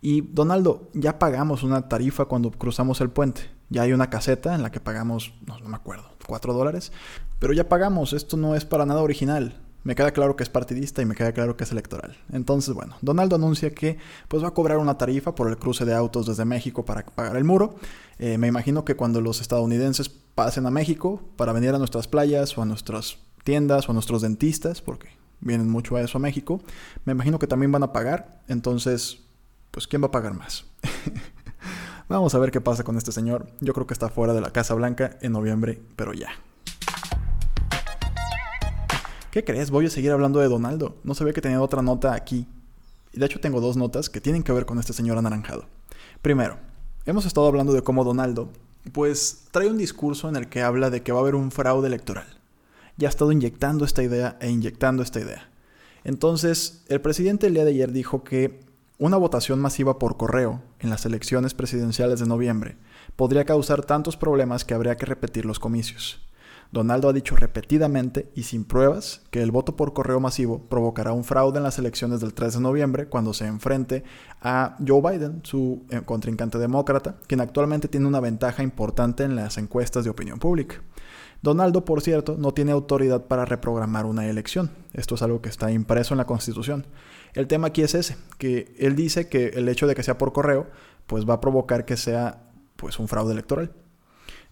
Y 0.00 0.20
Donaldo, 0.20 0.90
ya 0.92 1.18
pagamos 1.18 1.62
una 1.62 1.88
tarifa 1.88 2.26
cuando 2.26 2.50
cruzamos 2.50 3.00
el 3.00 3.08
puente. 3.08 3.50
Ya 3.70 3.82
hay 3.82 3.94
una 3.94 4.10
caseta 4.10 4.54
en 4.54 4.62
la 4.62 4.70
que 4.70 4.78
pagamos, 4.78 5.32
no, 5.46 5.58
no 5.60 5.68
me 5.70 5.76
acuerdo, 5.76 6.13
4 6.26 6.52
dólares. 6.52 6.92
Pero 7.38 7.52
ya 7.52 7.68
pagamos, 7.68 8.12
esto 8.12 8.36
no 8.36 8.54
es 8.54 8.64
para 8.64 8.86
nada 8.86 9.02
original. 9.02 9.60
Me 9.84 9.94
queda 9.94 10.12
claro 10.12 10.34
que 10.34 10.42
es 10.42 10.48
partidista 10.48 11.02
y 11.02 11.04
me 11.04 11.14
queda 11.14 11.32
claro 11.32 11.58
que 11.58 11.64
es 11.64 11.70
electoral. 11.70 12.16
Entonces, 12.32 12.74
bueno, 12.74 12.96
Donaldo 13.02 13.36
anuncia 13.36 13.74
que 13.74 13.98
pues 14.28 14.42
va 14.42 14.48
a 14.48 14.54
cobrar 14.54 14.78
una 14.78 14.96
tarifa 14.96 15.34
por 15.34 15.48
el 15.48 15.58
cruce 15.58 15.84
de 15.84 15.92
autos 15.92 16.26
desde 16.26 16.46
México 16.46 16.86
para 16.86 17.04
pagar 17.04 17.36
el 17.36 17.44
muro. 17.44 17.76
Eh, 18.18 18.38
me 18.38 18.46
imagino 18.46 18.86
que 18.86 18.96
cuando 18.96 19.20
los 19.20 19.42
estadounidenses 19.42 20.08
pasen 20.08 20.64
a 20.64 20.70
México 20.70 21.20
para 21.36 21.52
venir 21.52 21.74
a 21.74 21.78
nuestras 21.78 22.08
playas 22.08 22.56
o 22.56 22.62
a 22.62 22.64
nuestras 22.64 23.18
tiendas 23.44 23.86
o 23.86 23.92
a 23.92 23.94
nuestros 23.94 24.22
dentistas, 24.22 24.80
porque 24.80 25.08
vienen 25.40 25.68
mucho 25.68 25.96
a 25.96 26.00
eso 26.00 26.16
a 26.16 26.20
México, 26.20 26.62
me 27.04 27.12
imagino 27.12 27.38
que 27.38 27.46
también 27.46 27.70
van 27.70 27.82
a 27.82 27.92
pagar. 27.92 28.40
Entonces, 28.48 29.18
pues, 29.70 29.86
¿quién 29.86 30.02
va 30.02 30.06
a 30.06 30.12
pagar 30.12 30.32
más? 30.32 30.64
Vamos 32.14 32.32
a 32.36 32.38
ver 32.38 32.52
qué 32.52 32.60
pasa 32.60 32.84
con 32.84 32.96
este 32.96 33.10
señor. 33.10 33.48
Yo 33.58 33.72
creo 33.72 33.88
que 33.88 33.92
está 33.92 34.08
fuera 34.08 34.32
de 34.34 34.40
la 34.40 34.52
Casa 34.52 34.72
Blanca 34.74 35.18
en 35.20 35.32
noviembre, 35.32 35.82
pero 35.96 36.12
ya. 36.12 36.28
¿Qué 39.32 39.42
crees? 39.42 39.72
Voy 39.72 39.86
a 39.86 39.90
seguir 39.90 40.12
hablando 40.12 40.38
de 40.38 40.46
Donaldo. 40.46 40.94
No 41.02 41.16
sabía 41.16 41.32
que 41.32 41.40
tenía 41.40 41.60
otra 41.60 41.82
nota 41.82 42.14
aquí. 42.14 42.46
De 43.12 43.26
hecho 43.26 43.40
tengo 43.40 43.60
dos 43.60 43.76
notas 43.76 44.10
que 44.10 44.20
tienen 44.20 44.44
que 44.44 44.52
ver 44.52 44.64
con 44.64 44.78
este 44.78 44.92
señor 44.92 45.18
anaranjado. 45.18 45.64
Primero, 46.22 46.56
hemos 47.04 47.26
estado 47.26 47.48
hablando 47.48 47.72
de 47.72 47.82
cómo 47.82 48.04
Donaldo, 48.04 48.48
pues 48.92 49.46
trae 49.50 49.68
un 49.68 49.76
discurso 49.76 50.28
en 50.28 50.36
el 50.36 50.48
que 50.48 50.62
habla 50.62 50.90
de 50.90 51.02
que 51.02 51.10
va 51.10 51.18
a 51.18 51.22
haber 51.22 51.34
un 51.34 51.50
fraude 51.50 51.88
electoral. 51.88 52.28
Ya 52.96 53.08
ha 53.08 53.10
estado 53.10 53.32
inyectando 53.32 53.84
esta 53.84 54.04
idea 54.04 54.38
e 54.40 54.50
inyectando 54.50 55.02
esta 55.02 55.18
idea. 55.18 55.50
Entonces, 56.04 56.84
el 56.86 57.00
presidente 57.00 57.48
el 57.48 57.54
día 57.54 57.64
de 57.64 57.72
ayer 57.72 57.90
dijo 57.90 58.22
que 58.22 58.60
una 58.98 59.16
votación 59.16 59.60
masiva 59.60 59.98
por 59.98 60.16
correo 60.16 60.62
en 60.78 60.88
las 60.88 61.04
elecciones 61.04 61.52
presidenciales 61.52 62.20
de 62.20 62.26
noviembre 62.26 62.76
podría 63.16 63.44
causar 63.44 63.84
tantos 63.84 64.16
problemas 64.16 64.64
que 64.64 64.74
habría 64.74 64.96
que 64.96 65.06
repetir 65.06 65.44
los 65.46 65.58
comicios. 65.58 66.20
Donaldo 66.70 67.08
ha 67.08 67.12
dicho 67.12 67.36
repetidamente 67.36 68.30
y 68.34 68.44
sin 68.44 68.64
pruebas 68.64 69.22
que 69.30 69.42
el 69.42 69.50
voto 69.50 69.76
por 69.76 69.92
correo 69.92 70.20
masivo 70.20 70.64
provocará 70.68 71.12
un 71.12 71.24
fraude 71.24 71.58
en 71.58 71.64
las 71.64 71.78
elecciones 71.78 72.20
del 72.20 72.34
3 72.34 72.54
de 72.54 72.60
noviembre 72.60 73.06
cuando 73.06 73.32
se 73.32 73.46
enfrente 73.46 74.04
a 74.40 74.76
Joe 74.86 75.00
Biden, 75.00 75.40
su 75.44 75.84
eh, 75.90 76.00
contrincante 76.04 76.58
demócrata, 76.58 77.16
quien 77.26 77.40
actualmente 77.40 77.88
tiene 77.88 78.06
una 78.06 78.20
ventaja 78.20 78.62
importante 78.62 79.24
en 79.24 79.36
las 79.36 79.58
encuestas 79.58 80.04
de 80.04 80.10
opinión 80.10 80.38
pública. 80.38 80.82
Donaldo, 81.42 81.84
por 81.84 82.00
cierto, 82.00 82.36
no 82.38 82.52
tiene 82.52 82.72
autoridad 82.72 83.24
para 83.26 83.44
reprogramar 83.44 84.06
una 84.06 84.26
elección. 84.26 84.70
Esto 84.94 85.14
es 85.14 85.22
algo 85.22 85.42
que 85.42 85.50
está 85.50 85.70
impreso 85.70 86.14
en 86.14 86.18
la 86.18 86.26
Constitución. 86.26 86.86
El 87.34 87.48
tema 87.48 87.68
aquí 87.68 87.82
es 87.82 87.94
ese, 87.94 88.16
que 88.38 88.74
él 88.78 88.94
dice 88.94 89.28
que 89.28 89.48
el 89.48 89.68
hecho 89.68 89.86
de 89.86 89.94
que 89.94 90.02
sea 90.02 90.18
por 90.18 90.32
correo, 90.32 90.68
pues 91.06 91.28
va 91.28 91.34
a 91.34 91.40
provocar 91.40 91.84
que 91.84 91.96
sea 91.96 92.44
pues 92.76 92.98
un 92.98 93.08
fraude 93.08 93.32
electoral. 93.32 93.72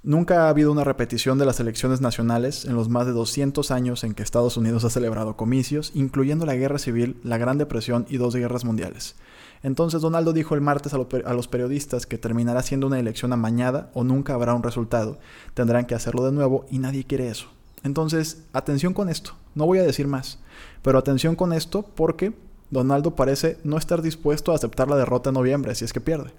Nunca 0.04 0.46
ha 0.46 0.48
habido 0.48 0.72
una 0.72 0.82
repetición 0.82 1.38
de 1.38 1.46
las 1.46 1.60
elecciones 1.60 2.00
nacionales 2.00 2.64
en 2.64 2.74
los 2.74 2.88
más 2.88 3.06
de 3.06 3.12
200 3.12 3.70
años 3.70 4.02
en 4.02 4.14
que 4.14 4.24
Estados 4.24 4.56
Unidos 4.56 4.84
ha 4.84 4.90
celebrado 4.90 5.36
comicios, 5.36 5.92
incluyendo 5.94 6.44
la 6.44 6.56
Guerra 6.56 6.80
Civil, 6.80 7.20
la 7.22 7.38
Gran 7.38 7.56
Depresión 7.56 8.04
y 8.08 8.16
dos 8.16 8.34
guerras 8.34 8.64
mundiales. 8.64 9.14
Entonces 9.62 10.00
Donaldo 10.00 10.32
dijo 10.32 10.56
el 10.56 10.60
martes 10.60 10.92
a, 10.92 10.98
los 11.34 11.46
periodistas 11.46 12.06
que 12.06 12.18
terminará 12.18 12.62
siendo 12.62 12.88
una 12.88 12.98
elección 12.98 13.32
amañada 13.32 13.92
o 13.94 14.02
nunca 14.02 14.34
habrá 14.34 14.54
un 14.54 14.64
resultado. 14.64 15.20
Tendrán 15.54 15.86
que 15.86 15.94
hacerlo 15.94 16.24
de 16.24 16.32
nuevo 16.32 16.66
y 16.68 16.80
nadie 16.80 17.04
quiere 17.04 17.28
eso. 17.28 17.46
Entonces, 17.84 18.42
atención 18.52 18.94
con 18.94 19.08
esto. 19.08 19.34
No 19.54 19.66
voy 19.66 19.78
a 19.78 19.84
decir 19.84 20.08
más, 20.08 20.40
pero 20.82 20.98
atención 20.98 21.36
con 21.36 21.52
esto 21.52 21.82
porque 21.82 22.32
Donaldo 22.72 23.14
parece 23.14 23.58
no 23.64 23.76
estar 23.76 24.00
dispuesto 24.00 24.50
a 24.50 24.54
aceptar 24.54 24.88
la 24.88 24.96
derrota 24.96 25.28
en 25.28 25.34
noviembre 25.34 25.74
si 25.74 25.84
es 25.84 25.92
que 25.92 26.00
pierde. 26.00 26.32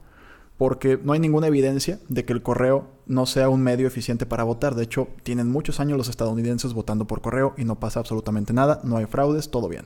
Porque 0.57 0.99
no 1.01 1.13
hay 1.13 1.19
ninguna 1.19 1.47
evidencia 1.47 1.99
de 2.09 2.25
que 2.25 2.33
el 2.33 2.41
correo 2.41 2.87
no 3.05 3.25
sea 3.25 3.49
un 3.49 3.61
medio 3.61 3.87
eficiente 3.87 4.25
para 4.25 4.43
votar. 4.43 4.73
De 4.73 4.83
hecho, 4.83 5.07
tienen 5.21 5.49
muchos 5.51 5.79
años 5.79 5.97
los 5.97 6.09
estadounidenses 6.09 6.73
votando 6.73 7.05
por 7.05 7.21
correo 7.21 7.53
y 7.55 7.65
no 7.65 7.79
pasa 7.79 7.99
absolutamente 7.99 8.51
nada, 8.51 8.81
no 8.83 8.97
hay 8.97 9.05
fraudes, 9.05 9.51
todo 9.51 9.69
bien. 9.69 9.85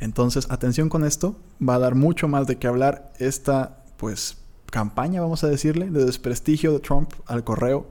Entonces, 0.00 0.50
atención 0.50 0.88
con 0.88 1.04
esto, 1.04 1.36
va 1.66 1.76
a 1.76 1.78
dar 1.78 1.94
mucho 1.94 2.28
más 2.28 2.46
de 2.46 2.56
qué 2.56 2.66
hablar 2.66 3.12
esta, 3.18 3.84
pues, 3.96 4.38
campaña, 4.70 5.20
vamos 5.20 5.44
a 5.44 5.48
decirle, 5.48 5.88
de 5.88 6.04
desprestigio 6.04 6.72
de 6.72 6.80
Trump 6.80 7.12
al 7.26 7.44
correo 7.44 7.86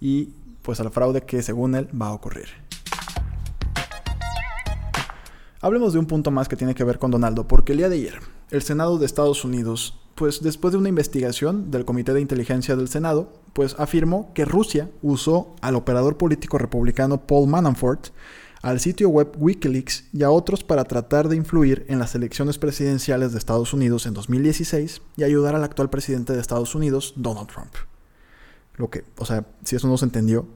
y 0.00 0.34
pues 0.62 0.80
al 0.80 0.90
fraude 0.90 1.22
que 1.22 1.42
según 1.42 1.74
él 1.74 1.88
va 2.00 2.08
a 2.08 2.12
ocurrir. 2.12 2.48
Hablemos 5.62 5.92
de 5.92 5.98
un 5.98 6.06
punto 6.06 6.30
más 6.30 6.48
que 6.48 6.56
tiene 6.56 6.74
que 6.74 6.84
ver 6.84 6.98
con 6.98 7.10
Donaldo, 7.10 7.46
porque 7.46 7.72
el 7.72 7.78
día 7.78 7.90
de 7.90 7.96
ayer, 7.96 8.18
el 8.50 8.62
Senado 8.62 8.96
de 8.96 9.04
Estados 9.04 9.44
Unidos, 9.44 10.00
pues 10.14 10.42
después 10.42 10.72
de 10.72 10.78
una 10.78 10.88
investigación 10.88 11.70
del 11.70 11.84
Comité 11.84 12.14
de 12.14 12.22
Inteligencia 12.22 12.76
del 12.76 12.88
Senado, 12.88 13.30
pues 13.52 13.76
afirmó 13.78 14.32
que 14.32 14.46
Rusia 14.46 14.90
usó 15.02 15.54
al 15.60 15.76
operador 15.76 16.16
político 16.16 16.56
republicano 16.56 17.26
Paul 17.26 17.46
Manafort, 17.46 18.08
al 18.62 18.80
sitio 18.80 19.10
web 19.10 19.32
Wikileaks 19.36 20.08
y 20.14 20.22
a 20.22 20.30
otros 20.30 20.64
para 20.64 20.84
tratar 20.84 21.28
de 21.28 21.36
influir 21.36 21.84
en 21.88 21.98
las 21.98 22.14
elecciones 22.14 22.56
presidenciales 22.56 23.32
de 23.32 23.38
Estados 23.38 23.74
Unidos 23.74 24.06
en 24.06 24.14
2016 24.14 25.02
y 25.18 25.24
ayudar 25.24 25.56
al 25.56 25.64
actual 25.64 25.90
presidente 25.90 26.32
de 26.32 26.40
Estados 26.40 26.74
Unidos, 26.74 27.12
Donald 27.16 27.48
Trump. 27.48 27.74
Lo 28.76 28.88
que, 28.88 29.04
o 29.18 29.26
sea, 29.26 29.46
si 29.62 29.76
eso 29.76 29.88
no 29.88 29.98
se 29.98 30.06
entendió, 30.06 30.46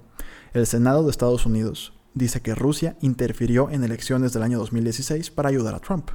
el 0.54 0.66
Senado 0.66 1.04
de 1.04 1.10
Estados 1.10 1.44
Unidos 1.44 1.93
dice 2.14 2.40
que 2.40 2.54
Rusia 2.54 2.96
interfirió 3.00 3.70
en 3.70 3.84
elecciones 3.84 4.32
del 4.32 4.42
año 4.42 4.58
2016 4.58 5.30
para 5.30 5.48
ayudar 5.48 5.74
a 5.74 5.80
Trump. 5.80 6.10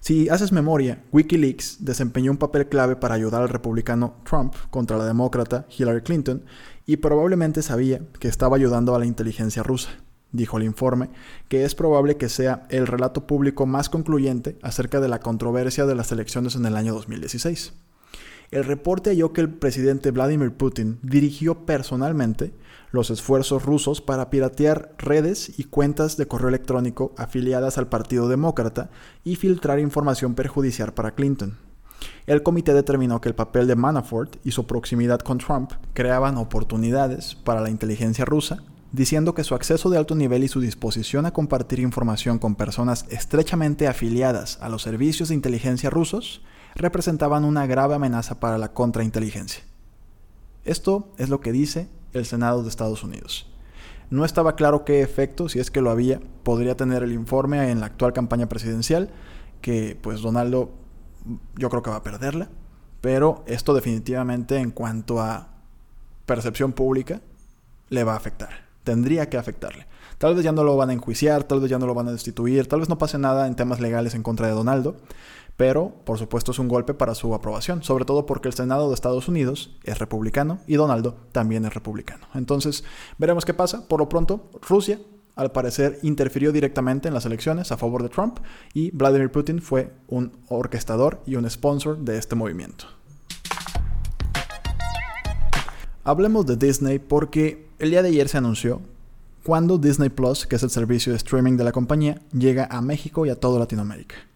Si 0.00 0.30
haces 0.30 0.50
memoria, 0.50 1.04
Wikileaks 1.12 1.84
desempeñó 1.84 2.30
un 2.30 2.38
papel 2.38 2.68
clave 2.68 2.96
para 2.96 3.14
ayudar 3.14 3.42
al 3.42 3.50
republicano 3.50 4.14
Trump 4.24 4.54
contra 4.70 4.96
la 4.96 5.04
demócrata 5.04 5.66
Hillary 5.76 6.00
Clinton 6.00 6.42
y 6.86 6.96
probablemente 6.96 7.60
sabía 7.62 8.00
que 8.18 8.28
estaba 8.28 8.56
ayudando 8.56 8.94
a 8.94 8.98
la 8.98 9.04
inteligencia 9.04 9.62
rusa. 9.62 9.90
Dijo 10.32 10.56
el 10.56 10.64
informe 10.64 11.10
que 11.48 11.64
es 11.64 11.74
probable 11.74 12.16
que 12.16 12.30
sea 12.30 12.66
el 12.70 12.86
relato 12.86 13.26
público 13.26 13.66
más 13.66 13.90
concluyente 13.90 14.58
acerca 14.62 15.00
de 15.00 15.08
la 15.08 15.20
controversia 15.20 15.84
de 15.84 15.94
las 15.94 16.12
elecciones 16.12 16.54
en 16.54 16.64
el 16.64 16.76
año 16.76 16.94
2016. 16.94 17.74
El 18.50 18.64
reporte 18.64 19.10
halló 19.10 19.32
que 19.32 19.40
el 19.40 19.48
presidente 19.48 20.10
Vladimir 20.10 20.52
Putin 20.52 20.98
dirigió 21.02 21.66
personalmente 21.66 22.52
los 22.90 23.10
esfuerzos 23.10 23.64
rusos 23.64 24.00
para 24.00 24.28
piratear 24.28 24.92
redes 24.98 25.56
y 25.56 25.64
cuentas 25.64 26.16
de 26.16 26.26
correo 26.26 26.48
electrónico 26.48 27.14
afiliadas 27.16 27.78
al 27.78 27.86
Partido 27.86 28.28
Demócrata 28.28 28.90
y 29.22 29.36
filtrar 29.36 29.78
información 29.78 30.34
perjudicial 30.34 30.92
para 30.92 31.12
Clinton. 31.14 31.58
El 32.26 32.42
comité 32.42 32.74
determinó 32.74 33.20
que 33.20 33.28
el 33.28 33.36
papel 33.36 33.68
de 33.68 33.76
Manafort 33.76 34.44
y 34.44 34.50
su 34.50 34.66
proximidad 34.66 35.20
con 35.20 35.38
Trump 35.38 35.70
creaban 35.92 36.36
oportunidades 36.36 37.36
para 37.36 37.60
la 37.60 37.70
inteligencia 37.70 38.24
rusa, 38.24 38.64
diciendo 38.90 39.32
que 39.32 39.44
su 39.44 39.54
acceso 39.54 39.90
de 39.90 39.98
alto 39.98 40.16
nivel 40.16 40.42
y 40.42 40.48
su 40.48 40.60
disposición 40.60 41.24
a 41.24 41.32
compartir 41.32 41.78
información 41.78 42.40
con 42.40 42.56
personas 42.56 43.06
estrechamente 43.10 43.86
afiliadas 43.86 44.58
a 44.60 44.68
los 44.68 44.82
servicios 44.82 45.28
de 45.28 45.36
inteligencia 45.36 45.88
rusos 45.88 46.42
representaban 46.80 47.44
una 47.44 47.66
grave 47.66 47.94
amenaza 47.94 48.40
para 48.40 48.58
la 48.58 48.72
contrainteligencia. 48.72 49.62
Esto 50.64 51.08
es 51.18 51.28
lo 51.28 51.40
que 51.40 51.52
dice 51.52 51.88
el 52.12 52.26
Senado 52.26 52.62
de 52.62 52.68
Estados 52.68 53.02
Unidos. 53.02 53.46
No 54.10 54.24
estaba 54.24 54.56
claro 54.56 54.84
qué 54.84 55.02
efecto, 55.02 55.48
si 55.48 55.60
es 55.60 55.70
que 55.70 55.80
lo 55.80 55.90
había, 55.90 56.20
podría 56.42 56.76
tener 56.76 57.02
el 57.02 57.12
informe 57.12 57.70
en 57.70 57.80
la 57.80 57.86
actual 57.86 58.12
campaña 58.12 58.48
presidencial, 58.48 59.10
que 59.60 59.96
pues 60.00 60.20
Donaldo 60.20 60.72
yo 61.56 61.70
creo 61.70 61.82
que 61.82 61.90
va 61.90 61.96
a 61.96 62.02
perderla, 62.02 62.48
pero 63.00 63.44
esto 63.46 63.72
definitivamente 63.72 64.56
en 64.56 64.72
cuanto 64.72 65.20
a 65.20 65.48
percepción 66.26 66.72
pública 66.72 67.20
le 67.88 68.04
va 68.04 68.14
a 68.14 68.16
afectar, 68.16 68.50
tendría 68.84 69.28
que 69.28 69.36
afectarle. 69.36 69.86
Tal 70.18 70.34
vez 70.34 70.44
ya 70.44 70.52
no 70.52 70.64
lo 70.64 70.76
van 70.76 70.90
a 70.90 70.92
enjuiciar, 70.92 71.44
tal 71.44 71.60
vez 71.60 71.70
ya 71.70 71.78
no 71.78 71.86
lo 71.86 71.94
van 71.94 72.08
a 72.08 72.12
destituir, 72.12 72.66
tal 72.68 72.80
vez 72.80 72.88
no 72.88 72.98
pase 72.98 73.16
nada 73.16 73.46
en 73.46 73.54
temas 73.54 73.80
legales 73.80 74.14
en 74.14 74.22
contra 74.22 74.48
de 74.48 74.52
Donaldo, 74.52 74.96
pero 75.60 75.92
por 76.06 76.16
supuesto 76.16 76.52
es 76.52 76.58
un 76.58 76.68
golpe 76.68 76.94
para 76.94 77.14
su 77.14 77.34
aprobación, 77.34 77.82
sobre 77.82 78.06
todo 78.06 78.24
porque 78.24 78.48
el 78.48 78.54
Senado 78.54 78.88
de 78.88 78.94
Estados 78.94 79.28
Unidos 79.28 79.76
es 79.84 79.98
republicano 79.98 80.60
y 80.66 80.76
Donaldo 80.76 81.18
también 81.32 81.66
es 81.66 81.74
republicano. 81.74 82.26
Entonces, 82.32 82.82
veremos 83.18 83.44
qué 83.44 83.52
pasa. 83.52 83.86
Por 83.86 84.00
lo 84.00 84.08
pronto, 84.08 84.48
Rusia 84.66 84.98
al 85.36 85.52
parecer 85.52 85.98
interfirió 86.00 86.50
directamente 86.50 87.08
en 87.08 87.14
las 87.14 87.26
elecciones 87.26 87.72
a 87.72 87.76
favor 87.76 88.02
de 88.02 88.08
Trump 88.08 88.38
y 88.72 88.90
Vladimir 88.92 89.30
Putin 89.30 89.60
fue 89.60 89.92
un 90.08 90.32
orquestador 90.48 91.20
y 91.26 91.36
un 91.36 91.48
sponsor 91.50 91.98
de 91.98 92.16
este 92.16 92.36
movimiento. 92.36 92.86
Hablemos 96.04 96.46
de 96.46 96.56
Disney 96.56 96.98
porque 96.98 97.68
el 97.78 97.90
día 97.90 98.02
de 98.02 98.08
ayer 98.08 98.30
se 98.30 98.38
anunció 98.38 98.80
cuando 99.44 99.76
Disney 99.76 100.08
Plus, 100.08 100.46
que 100.46 100.56
es 100.56 100.62
el 100.62 100.70
servicio 100.70 101.12
de 101.12 101.18
streaming 101.18 101.58
de 101.58 101.64
la 101.64 101.72
compañía, 101.72 102.22
llega 102.32 102.66
a 102.70 102.80
México 102.80 103.26
y 103.26 103.28
a 103.28 103.38
toda 103.38 103.58
Latinoamérica. 103.58 104.30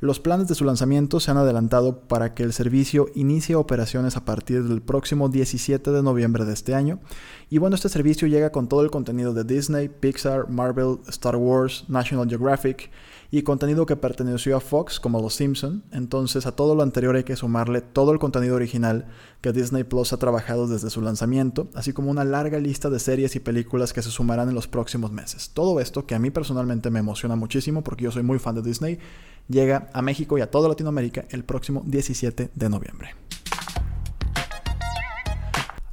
Los 0.00 0.20
planes 0.20 0.46
de 0.46 0.54
su 0.54 0.64
lanzamiento 0.64 1.18
se 1.18 1.32
han 1.32 1.38
adelantado 1.38 1.98
para 2.02 2.32
que 2.32 2.44
el 2.44 2.52
servicio 2.52 3.08
inicie 3.16 3.56
operaciones 3.56 4.16
a 4.16 4.24
partir 4.24 4.62
del 4.62 4.80
próximo 4.80 5.28
17 5.28 5.90
de 5.90 6.02
noviembre 6.04 6.44
de 6.44 6.52
este 6.52 6.76
año. 6.76 7.00
Y 7.50 7.58
bueno, 7.58 7.74
este 7.74 7.88
servicio 7.88 8.28
llega 8.28 8.52
con 8.52 8.68
todo 8.68 8.82
el 8.82 8.92
contenido 8.92 9.34
de 9.34 9.42
Disney, 9.42 9.88
Pixar, 9.88 10.48
Marvel, 10.48 10.98
Star 11.08 11.34
Wars, 11.34 11.84
National 11.88 12.28
Geographic 12.28 12.90
y 13.30 13.42
contenido 13.42 13.84
que 13.84 13.96
perteneció 13.96 14.56
a 14.56 14.60
Fox 14.60 15.00
como 15.00 15.20
Los 15.20 15.34
Simpson. 15.34 15.84
Entonces 15.92 16.46
a 16.46 16.52
todo 16.52 16.74
lo 16.74 16.82
anterior 16.82 17.16
hay 17.16 17.24
que 17.24 17.36
sumarle 17.36 17.80
todo 17.80 18.12
el 18.12 18.18
contenido 18.18 18.56
original 18.56 19.06
que 19.40 19.52
Disney 19.52 19.84
Plus 19.84 20.12
ha 20.12 20.18
trabajado 20.18 20.66
desde 20.66 20.90
su 20.90 21.02
lanzamiento, 21.02 21.68
así 21.74 21.92
como 21.92 22.10
una 22.10 22.24
larga 22.24 22.58
lista 22.58 22.88
de 22.90 22.98
series 22.98 23.36
y 23.36 23.40
películas 23.40 23.92
que 23.92 24.02
se 24.02 24.10
sumarán 24.10 24.48
en 24.48 24.54
los 24.54 24.68
próximos 24.68 25.12
meses. 25.12 25.50
Todo 25.52 25.80
esto 25.80 26.06
que 26.06 26.14
a 26.14 26.18
mí 26.18 26.30
personalmente 26.30 26.90
me 26.90 27.00
emociona 27.00 27.36
muchísimo 27.36 27.82
porque 27.82 28.04
yo 28.04 28.10
soy 28.10 28.22
muy 28.22 28.38
fan 28.38 28.54
de 28.54 28.62
Disney 28.62 28.98
llega 29.48 29.88
a 29.92 30.02
México 30.02 30.38
y 30.38 30.40
a 30.40 30.50
toda 30.50 30.68
Latinoamérica 30.68 31.24
el 31.30 31.44
próximo 31.44 31.82
17 31.86 32.50
de 32.54 32.68
noviembre. 32.68 33.14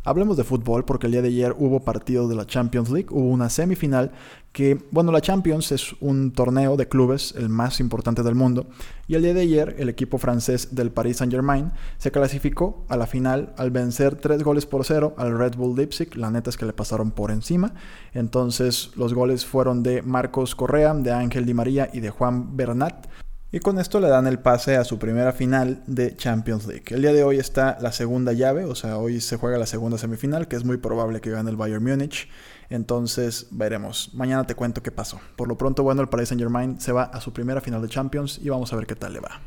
Hablemos 0.08 0.38
de 0.38 0.44
fútbol 0.44 0.86
porque 0.86 1.08
el 1.08 1.14
día 1.14 1.24
de 1.24 1.30
ayer 1.30 1.56
hubo 1.58 1.80
partido 1.80 2.28
de 2.28 2.36
la 2.36 2.46
Champions 2.46 2.92
League, 2.92 3.08
hubo 3.10 3.28
una 3.28 3.50
semifinal 3.50 4.12
que, 4.56 4.80
bueno, 4.90 5.12
la 5.12 5.20
Champions 5.20 5.74
es 5.74 5.94
un 6.00 6.32
torneo 6.32 6.78
de 6.78 6.88
clubes, 6.88 7.34
el 7.38 7.50
más 7.50 7.82
importante 7.82 8.24
del 8.24 8.36
mundo, 8.36 8.68
y 9.06 9.16
el 9.16 9.22
día 9.22 9.34
de 9.34 9.42
ayer 9.42 9.76
el 9.80 9.90
equipo 9.90 10.18
francés 10.18 10.74
del 10.74 10.92
Paris 10.92 11.18
Saint-Germain 11.18 11.74
se 11.98 12.10
clasificó 12.10 12.86
a 12.88 12.96
la 12.96 13.06
final 13.06 13.54
al 13.58 13.72
vencer 13.72 14.16
tres 14.16 14.44
goles 14.44 14.66
por 14.66 14.86
cero 14.86 15.14
al 15.18 15.38
Red 15.38 15.58
Bull 15.58 15.76
Leipzig, 15.76 16.16
la 16.16 16.32
neta 16.32 16.52
es 16.52 16.56
que 16.56 16.66
le 16.66 16.72
pasaron 16.72 17.12
por 17.12 17.32
encima, 17.32 17.74
entonces 18.14 18.92
los 18.96 19.14
goles 19.14 19.46
fueron 19.46 19.84
de 19.84 20.02
Marcos 20.02 20.56
Correa, 20.56 20.94
de 20.94 21.12
Ángel 21.12 21.46
Di 21.46 21.54
María 21.54 21.90
y 21.92 22.00
de 22.00 22.12
Juan 22.12 22.56
Bernat, 22.56 23.08
y 23.52 23.60
con 23.60 23.78
esto 23.78 24.00
le 24.00 24.08
dan 24.08 24.26
el 24.26 24.40
pase 24.40 24.78
a 24.78 24.86
su 24.86 25.00
primera 25.00 25.34
final 25.34 25.84
de 25.86 26.16
Champions 26.16 26.66
League. 26.66 26.86
El 26.92 27.02
día 27.02 27.12
de 27.12 27.26
hoy 27.26 27.40
está 27.40 27.78
la 27.82 27.92
segunda 27.92 28.32
llave, 28.32 28.64
o 28.64 28.76
sea, 28.76 29.00
hoy 29.00 29.20
se 29.20 29.36
juega 29.36 29.58
la 29.58 29.66
segunda 29.66 29.98
semifinal, 29.98 30.48
que 30.48 30.56
es 30.56 30.64
muy 30.64 30.78
probable 30.78 31.20
que 31.20 31.32
gane 31.32 31.50
el 31.50 31.58
Bayern 31.58 31.84
Múnich. 31.84 32.30
Entonces 32.70 33.48
veremos. 33.52 34.12
Mañana 34.14 34.46
te 34.46 34.56
cuento 34.56 34.82
qué 34.84 34.92
pasó. 34.92 35.20
Por 35.36 35.48
lo 35.48 35.58
pronto, 35.58 35.84
bueno, 35.84 36.02
el 36.02 36.10
Paris 36.10 36.30
Saint 36.30 36.42
Germain 36.42 36.80
se 36.80 36.92
va 36.92 37.04
a 37.04 37.22
su 37.22 37.34
primera 37.34 37.62
final 37.62 37.82
de 37.82 37.90
Champions 37.90 38.40
y 38.42 38.50
vamos 38.50 38.72
a 38.74 38.76
ver 38.76 38.88
qué 38.88 38.96
tal 38.96 39.14
le 39.14 39.20
va. 39.20 39.42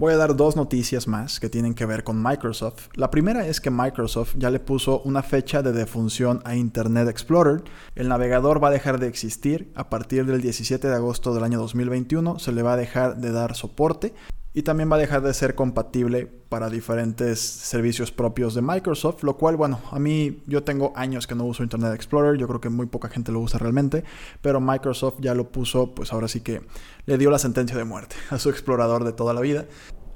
Voy 0.00 0.14
a 0.14 0.16
dar 0.16 0.34
dos 0.34 0.56
noticias 0.56 1.06
más 1.06 1.40
que 1.40 1.50
tienen 1.50 1.74
que 1.74 1.84
ver 1.84 2.04
con 2.04 2.22
Microsoft. 2.22 2.88
La 2.94 3.10
primera 3.10 3.46
es 3.46 3.60
que 3.60 3.70
Microsoft 3.70 4.34
ya 4.38 4.48
le 4.48 4.58
puso 4.58 5.02
una 5.02 5.22
fecha 5.22 5.60
de 5.60 5.72
defunción 5.72 6.40
a 6.46 6.56
Internet 6.56 7.06
Explorer. 7.06 7.62
El 7.94 8.08
navegador 8.08 8.64
va 8.64 8.68
a 8.68 8.70
dejar 8.70 8.98
de 8.98 9.08
existir 9.08 9.70
a 9.74 9.90
partir 9.90 10.24
del 10.24 10.40
17 10.40 10.88
de 10.88 10.94
agosto 10.94 11.34
del 11.34 11.44
año 11.44 11.58
2021. 11.58 12.38
Se 12.38 12.50
le 12.52 12.62
va 12.62 12.72
a 12.72 12.76
dejar 12.78 13.18
de 13.18 13.30
dar 13.30 13.54
soporte 13.54 14.14
y 14.52 14.62
también 14.62 14.90
va 14.90 14.96
a 14.96 14.98
dejar 14.98 15.22
de 15.22 15.32
ser 15.32 15.54
compatible 15.54 16.26
para 16.26 16.68
diferentes 16.68 17.38
servicios 17.38 18.10
propios 18.10 18.54
de 18.54 18.62
Microsoft, 18.62 19.22
lo 19.22 19.36
cual, 19.36 19.56
bueno, 19.56 19.80
a 19.92 19.98
mí 20.00 20.42
yo 20.46 20.64
tengo 20.64 20.92
años 20.96 21.28
que 21.28 21.36
no 21.36 21.44
uso 21.44 21.62
Internet 21.62 21.94
Explorer, 21.94 22.36
yo 22.36 22.48
creo 22.48 22.60
que 22.60 22.68
muy 22.68 22.86
poca 22.86 23.08
gente 23.08 23.30
lo 23.30 23.40
usa 23.40 23.60
realmente, 23.60 24.02
pero 24.42 24.60
Microsoft 24.60 25.18
ya 25.20 25.34
lo 25.34 25.52
puso, 25.52 25.94
pues 25.94 26.12
ahora 26.12 26.26
sí 26.26 26.40
que 26.40 26.62
le 27.06 27.18
dio 27.18 27.30
la 27.30 27.38
sentencia 27.38 27.76
de 27.76 27.84
muerte 27.84 28.16
a 28.30 28.38
su 28.38 28.50
explorador 28.50 29.04
de 29.04 29.12
toda 29.12 29.34
la 29.34 29.40
vida. 29.40 29.66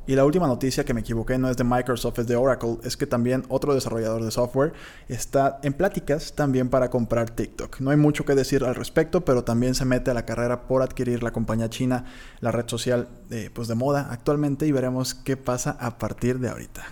Y 0.07 0.15
la 0.15 0.25
última 0.27 0.47
noticia 0.47 0.85
que 0.85 0.93
me 0.93 1.01
equivoqué 1.01 1.39
no 1.39 1.49
es 1.49 1.57
de 1.57 1.65
Microsoft, 1.65 2.19
es 2.19 2.27
de 2.27 2.37
Oracle, 2.37 2.77
es 2.83 2.97
que 2.97 3.07
también 3.07 3.45
otro 3.49 3.75
desarrollador 3.75 4.23
de 4.23 4.31
software 4.31 4.75
está 5.09 5.59
en 5.63 5.73
pláticas 5.73 6.35
también 6.35 6.69
para 6.69 6.91
comprar 6.91 7.31
TikTok. 7.31 7.81
No 7.81 7.91
hay 7.91 7.97
mucho 7.97 8.27
que 8.27 8.35
decir 8.35 8.65
al 8.65 8.75
respecto, 8.75 9.25
pero 9.25 9.45
también 9.45 9.75
se 9.75 9.87
mete 9.87 10.11
a 10.11 10.15
la 10.15 10.27
carrera 10.27 10.67
por 10.67 10.83
adquirir 10.83 11.23
la 11.23 11.33
compañía 11.33 11.71
china, 11.71 12.05
la 12.41 12.53
red 12.53 12.69
social 12.69 13.09
eh, 13.31 13.51
pues 13.53 13.67
de 13.67 13.77
moda 13.77 14.09
actualmente 14.11 14.67
y 14.67 14.73
veremos 14.73 15.15
qué 15.15 15.39
pasa 15.39 15.77
a 15.81 15.97
partir 15.97 16.39
de 16.39 16.51
ahorita. 16.51 16.85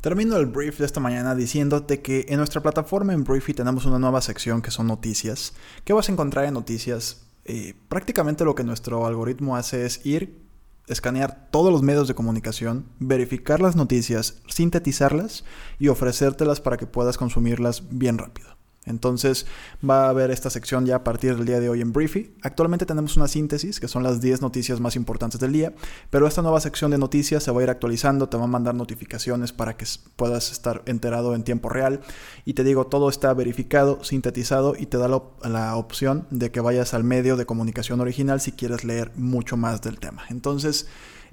Termino 0.00 0.36
el 0.36 0.46
brief 0.46 0.78
de 0.78 0.86
esta 0.86 1.00
mañana 1.00 1.34
diciéndote 1.34 2.02
que 2.02 2.26
en 2.28 2.38
nuestra 2.38 2.60
plataforma 2.60 3.12
en 3.12 3.24
Briefy 3.24 3.52
tenemos 3.52 3.84
una 3.84 3.98
nueva 3.98 4.20
sección 4.20 4.62
que 4.62 4.70
son 4.70 4.86
noticias. 4.86 5.54
¿Qué 5.84 5.92
vas 5.92 6.08
a 6.08 6.12
encontrar 6.12 6.44
en 6.44 6.54
noticias? 6.54 7.27
Eh, 7.50 7.74
prácticamente 7.88 8.44
lo 8.44 8.54
que 8.54 8.62
nuestro 8.62 9.06
algoritmo 9.06 9.56
hace 9.56 9.86
es 9.86 10.04
ir, 10.04 10.38
escanear 10.86 11.48
todos 11.50 11.72
los 11.72 11.82
medios 11.82 12.06
de 12.06 12.14
comunicación, 12.14 12.84
verificar 12.98 13.60
las 13.60 13.74
noticias, 13.74 14.42
sintetizarlas 14.48 15.44
y 15.78 15.88
ofrecértelas 15.88 16.60
para 16.60 16.76
que 16.76 16.86
puedas 16.86 17.16
consumirlas 17.16 17.88
bien 17.88 18.18
rápido. 18.18 18.57
Entonces 18.88 19.46
va 19.88 20.06
a 20.06 20.08
haber 20.10 20.30
esta 20.30 20.50
sección 20.50 20.86
ya 20.86 20.96
a 20.96 21.04
partir 21.04 21.36
del 21.36 21.46
día 21.46 21.60
de 21.60 21.68
hoy 21.68 21.80
en 21.80 21.92
Briefy. 21.92 22.34
Actualmente 22.42 22.86
tenemos 22.86 23.16
una 23.16 23.28
síntesis, 23.28 23.80
que 23.80 23.88
son 23.88 24.02
las 24.02 24.20
10 24.20 24.42
noticias 24.42 24.80
más 24.80 24.96
importantes 24.96 25.40
del 25.40 25.52
día, 25.52 25.74
pero 26.10 26.26
esta 26.26 26.42
nueva 26.42 26.60
sección 26.60 26.90
de 26.90 26.98
noticias 26.98 27.42
se 27.42 27.50
va 27.50 27.60
a 27.60 27.64
ir 27.64 27.70
actualizando, 27.70 28.28
te 28.28 28.36
va 28.36 28.44
a 28.44 28.48
mandar 28.48 28.74
notificaciones 28.74 29.52
para 29.52 29.76
que 29.76 29.86
puedas 30.16 30.52
estar 30.52 30.82
enterado 30.86 31.34
en 31.34 31.44
tiempo 31.44 31.68
real. 31.68 32.00
Y 32.44 32.54
te 32.54 32.64
digo, 32.64 32.86
todo 32.86 33.08
está 33.08 33.32
verificado, 33.34 34.02
sintetizado 34.02 34.74
y 34.78 34.86
te 34.86 34.98
da 34.98 35.08
la, 35.08 35.22
la 35.42 35.76
opción 35.76 36.26
de 36.30 36.50
que 36.50 36.60
vayas 36.60 36.94
al 36.94 37.04
medio 37.04 37.36
de 37.36 37.46
comunicación 37.46 38.00
original 38.00 38.40
si 38.40 38.52
quieres 38.52 38.84
leer 38.84 39.12
mucho 39.16 39.56
más 39.56 39.80
del 39.82 39.98
tema. 39.98 40.24
Entonces, 40.30 40.86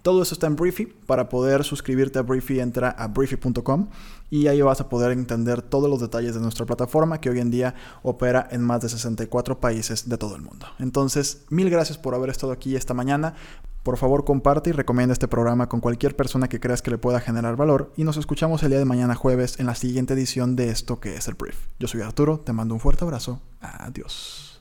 todo 0.06 0.22
eso 0.22 0.36
está 0.36 0.46
en 0.46 0.56
Briefy. 0.56 0.86
Para 0.86 1.30
poder 1.30 1.64
suscribirte 1.64 2.20
a 2.20 2.22
Briefy, 2.22 2.60
entra 2.60 2.92
a 2.92 3.08
briefy.com 3.08 3.88
y 4.36 4.50
ahí 4.50 4.62
vas 4.62 4.82
a 4.82 4.90
poder 4.90 5.14
entender 5.14 5.62
todos 5.62 5.90
los 5.90 6.02
detalles 6.02 6.36
de 6.36 6.42
nuestra 6.42 6.66
plataforma 6.66 7.22
que 7.22 7.30
hoy 7.30 7.40
en 7.40 7.52
día 7.52 7.74
opera 8.04 8.46
en 8.52 8.62
más 8.62 8.82
de 8.82 8.90
64 8.90 9.62
países 9.62 10.10
de 10.10 10.18
todo 10.18 10.36
el 10.36 10.42
mundo. 10.42 10.68
Entonces, 10.78 11.46
mil 11.50 11.70
gracias 11.70 11.98
por 11.98 12.16
haber 12.16 12.30
estado 12.30 12.52
aquí 12.52 12.76
esta 12.76 12.94
mañana. 12.94 13.36
Por 13.82 13.96
favor, 13.96 14.26
comparte 14.26 14.72
y 14.72 14.74
recomienda 14.74 15.14
este 15.14 15.30
programa 15.30 15.70
con 15.70 15.80
cualquier 15.80 16.18
persona 16.18 16.50
que 16.50 16.60
creas 16.60 16.82
que 16.82 16.92
le 16.92 16.98
pueda 16.98 17.22
generar 17.22 17.56
valor 17.56 17.94
y 17.96 18.04
nos 18.04 18.18
escuchamos 18.18 18.62
el 18.64 18.72
día 18.72 18.80
de 18.80 18.86
mañana 18.86 19.16
jueves 19.16 19.58
en 19.60 19.68
la 19.68 19.76
siguiente 19.76 20.16
edición 20.16 20.58
de 20.58 20.70
esto 20.70 21.00
que 21.00 21.16
es 21.16 21.30
el 21.30 21.36
Brief. 21.36 21.56
Yo 21.80 21.88
soy 21.88 22.02
Arturo, 22.02 22.40
te 22.40 22.52
mando 22.52 22.74
un 22.74 22.82
fuerte 22.82 23.06
abrazo. 23.06 23.42
Adiós. 23.62 24.55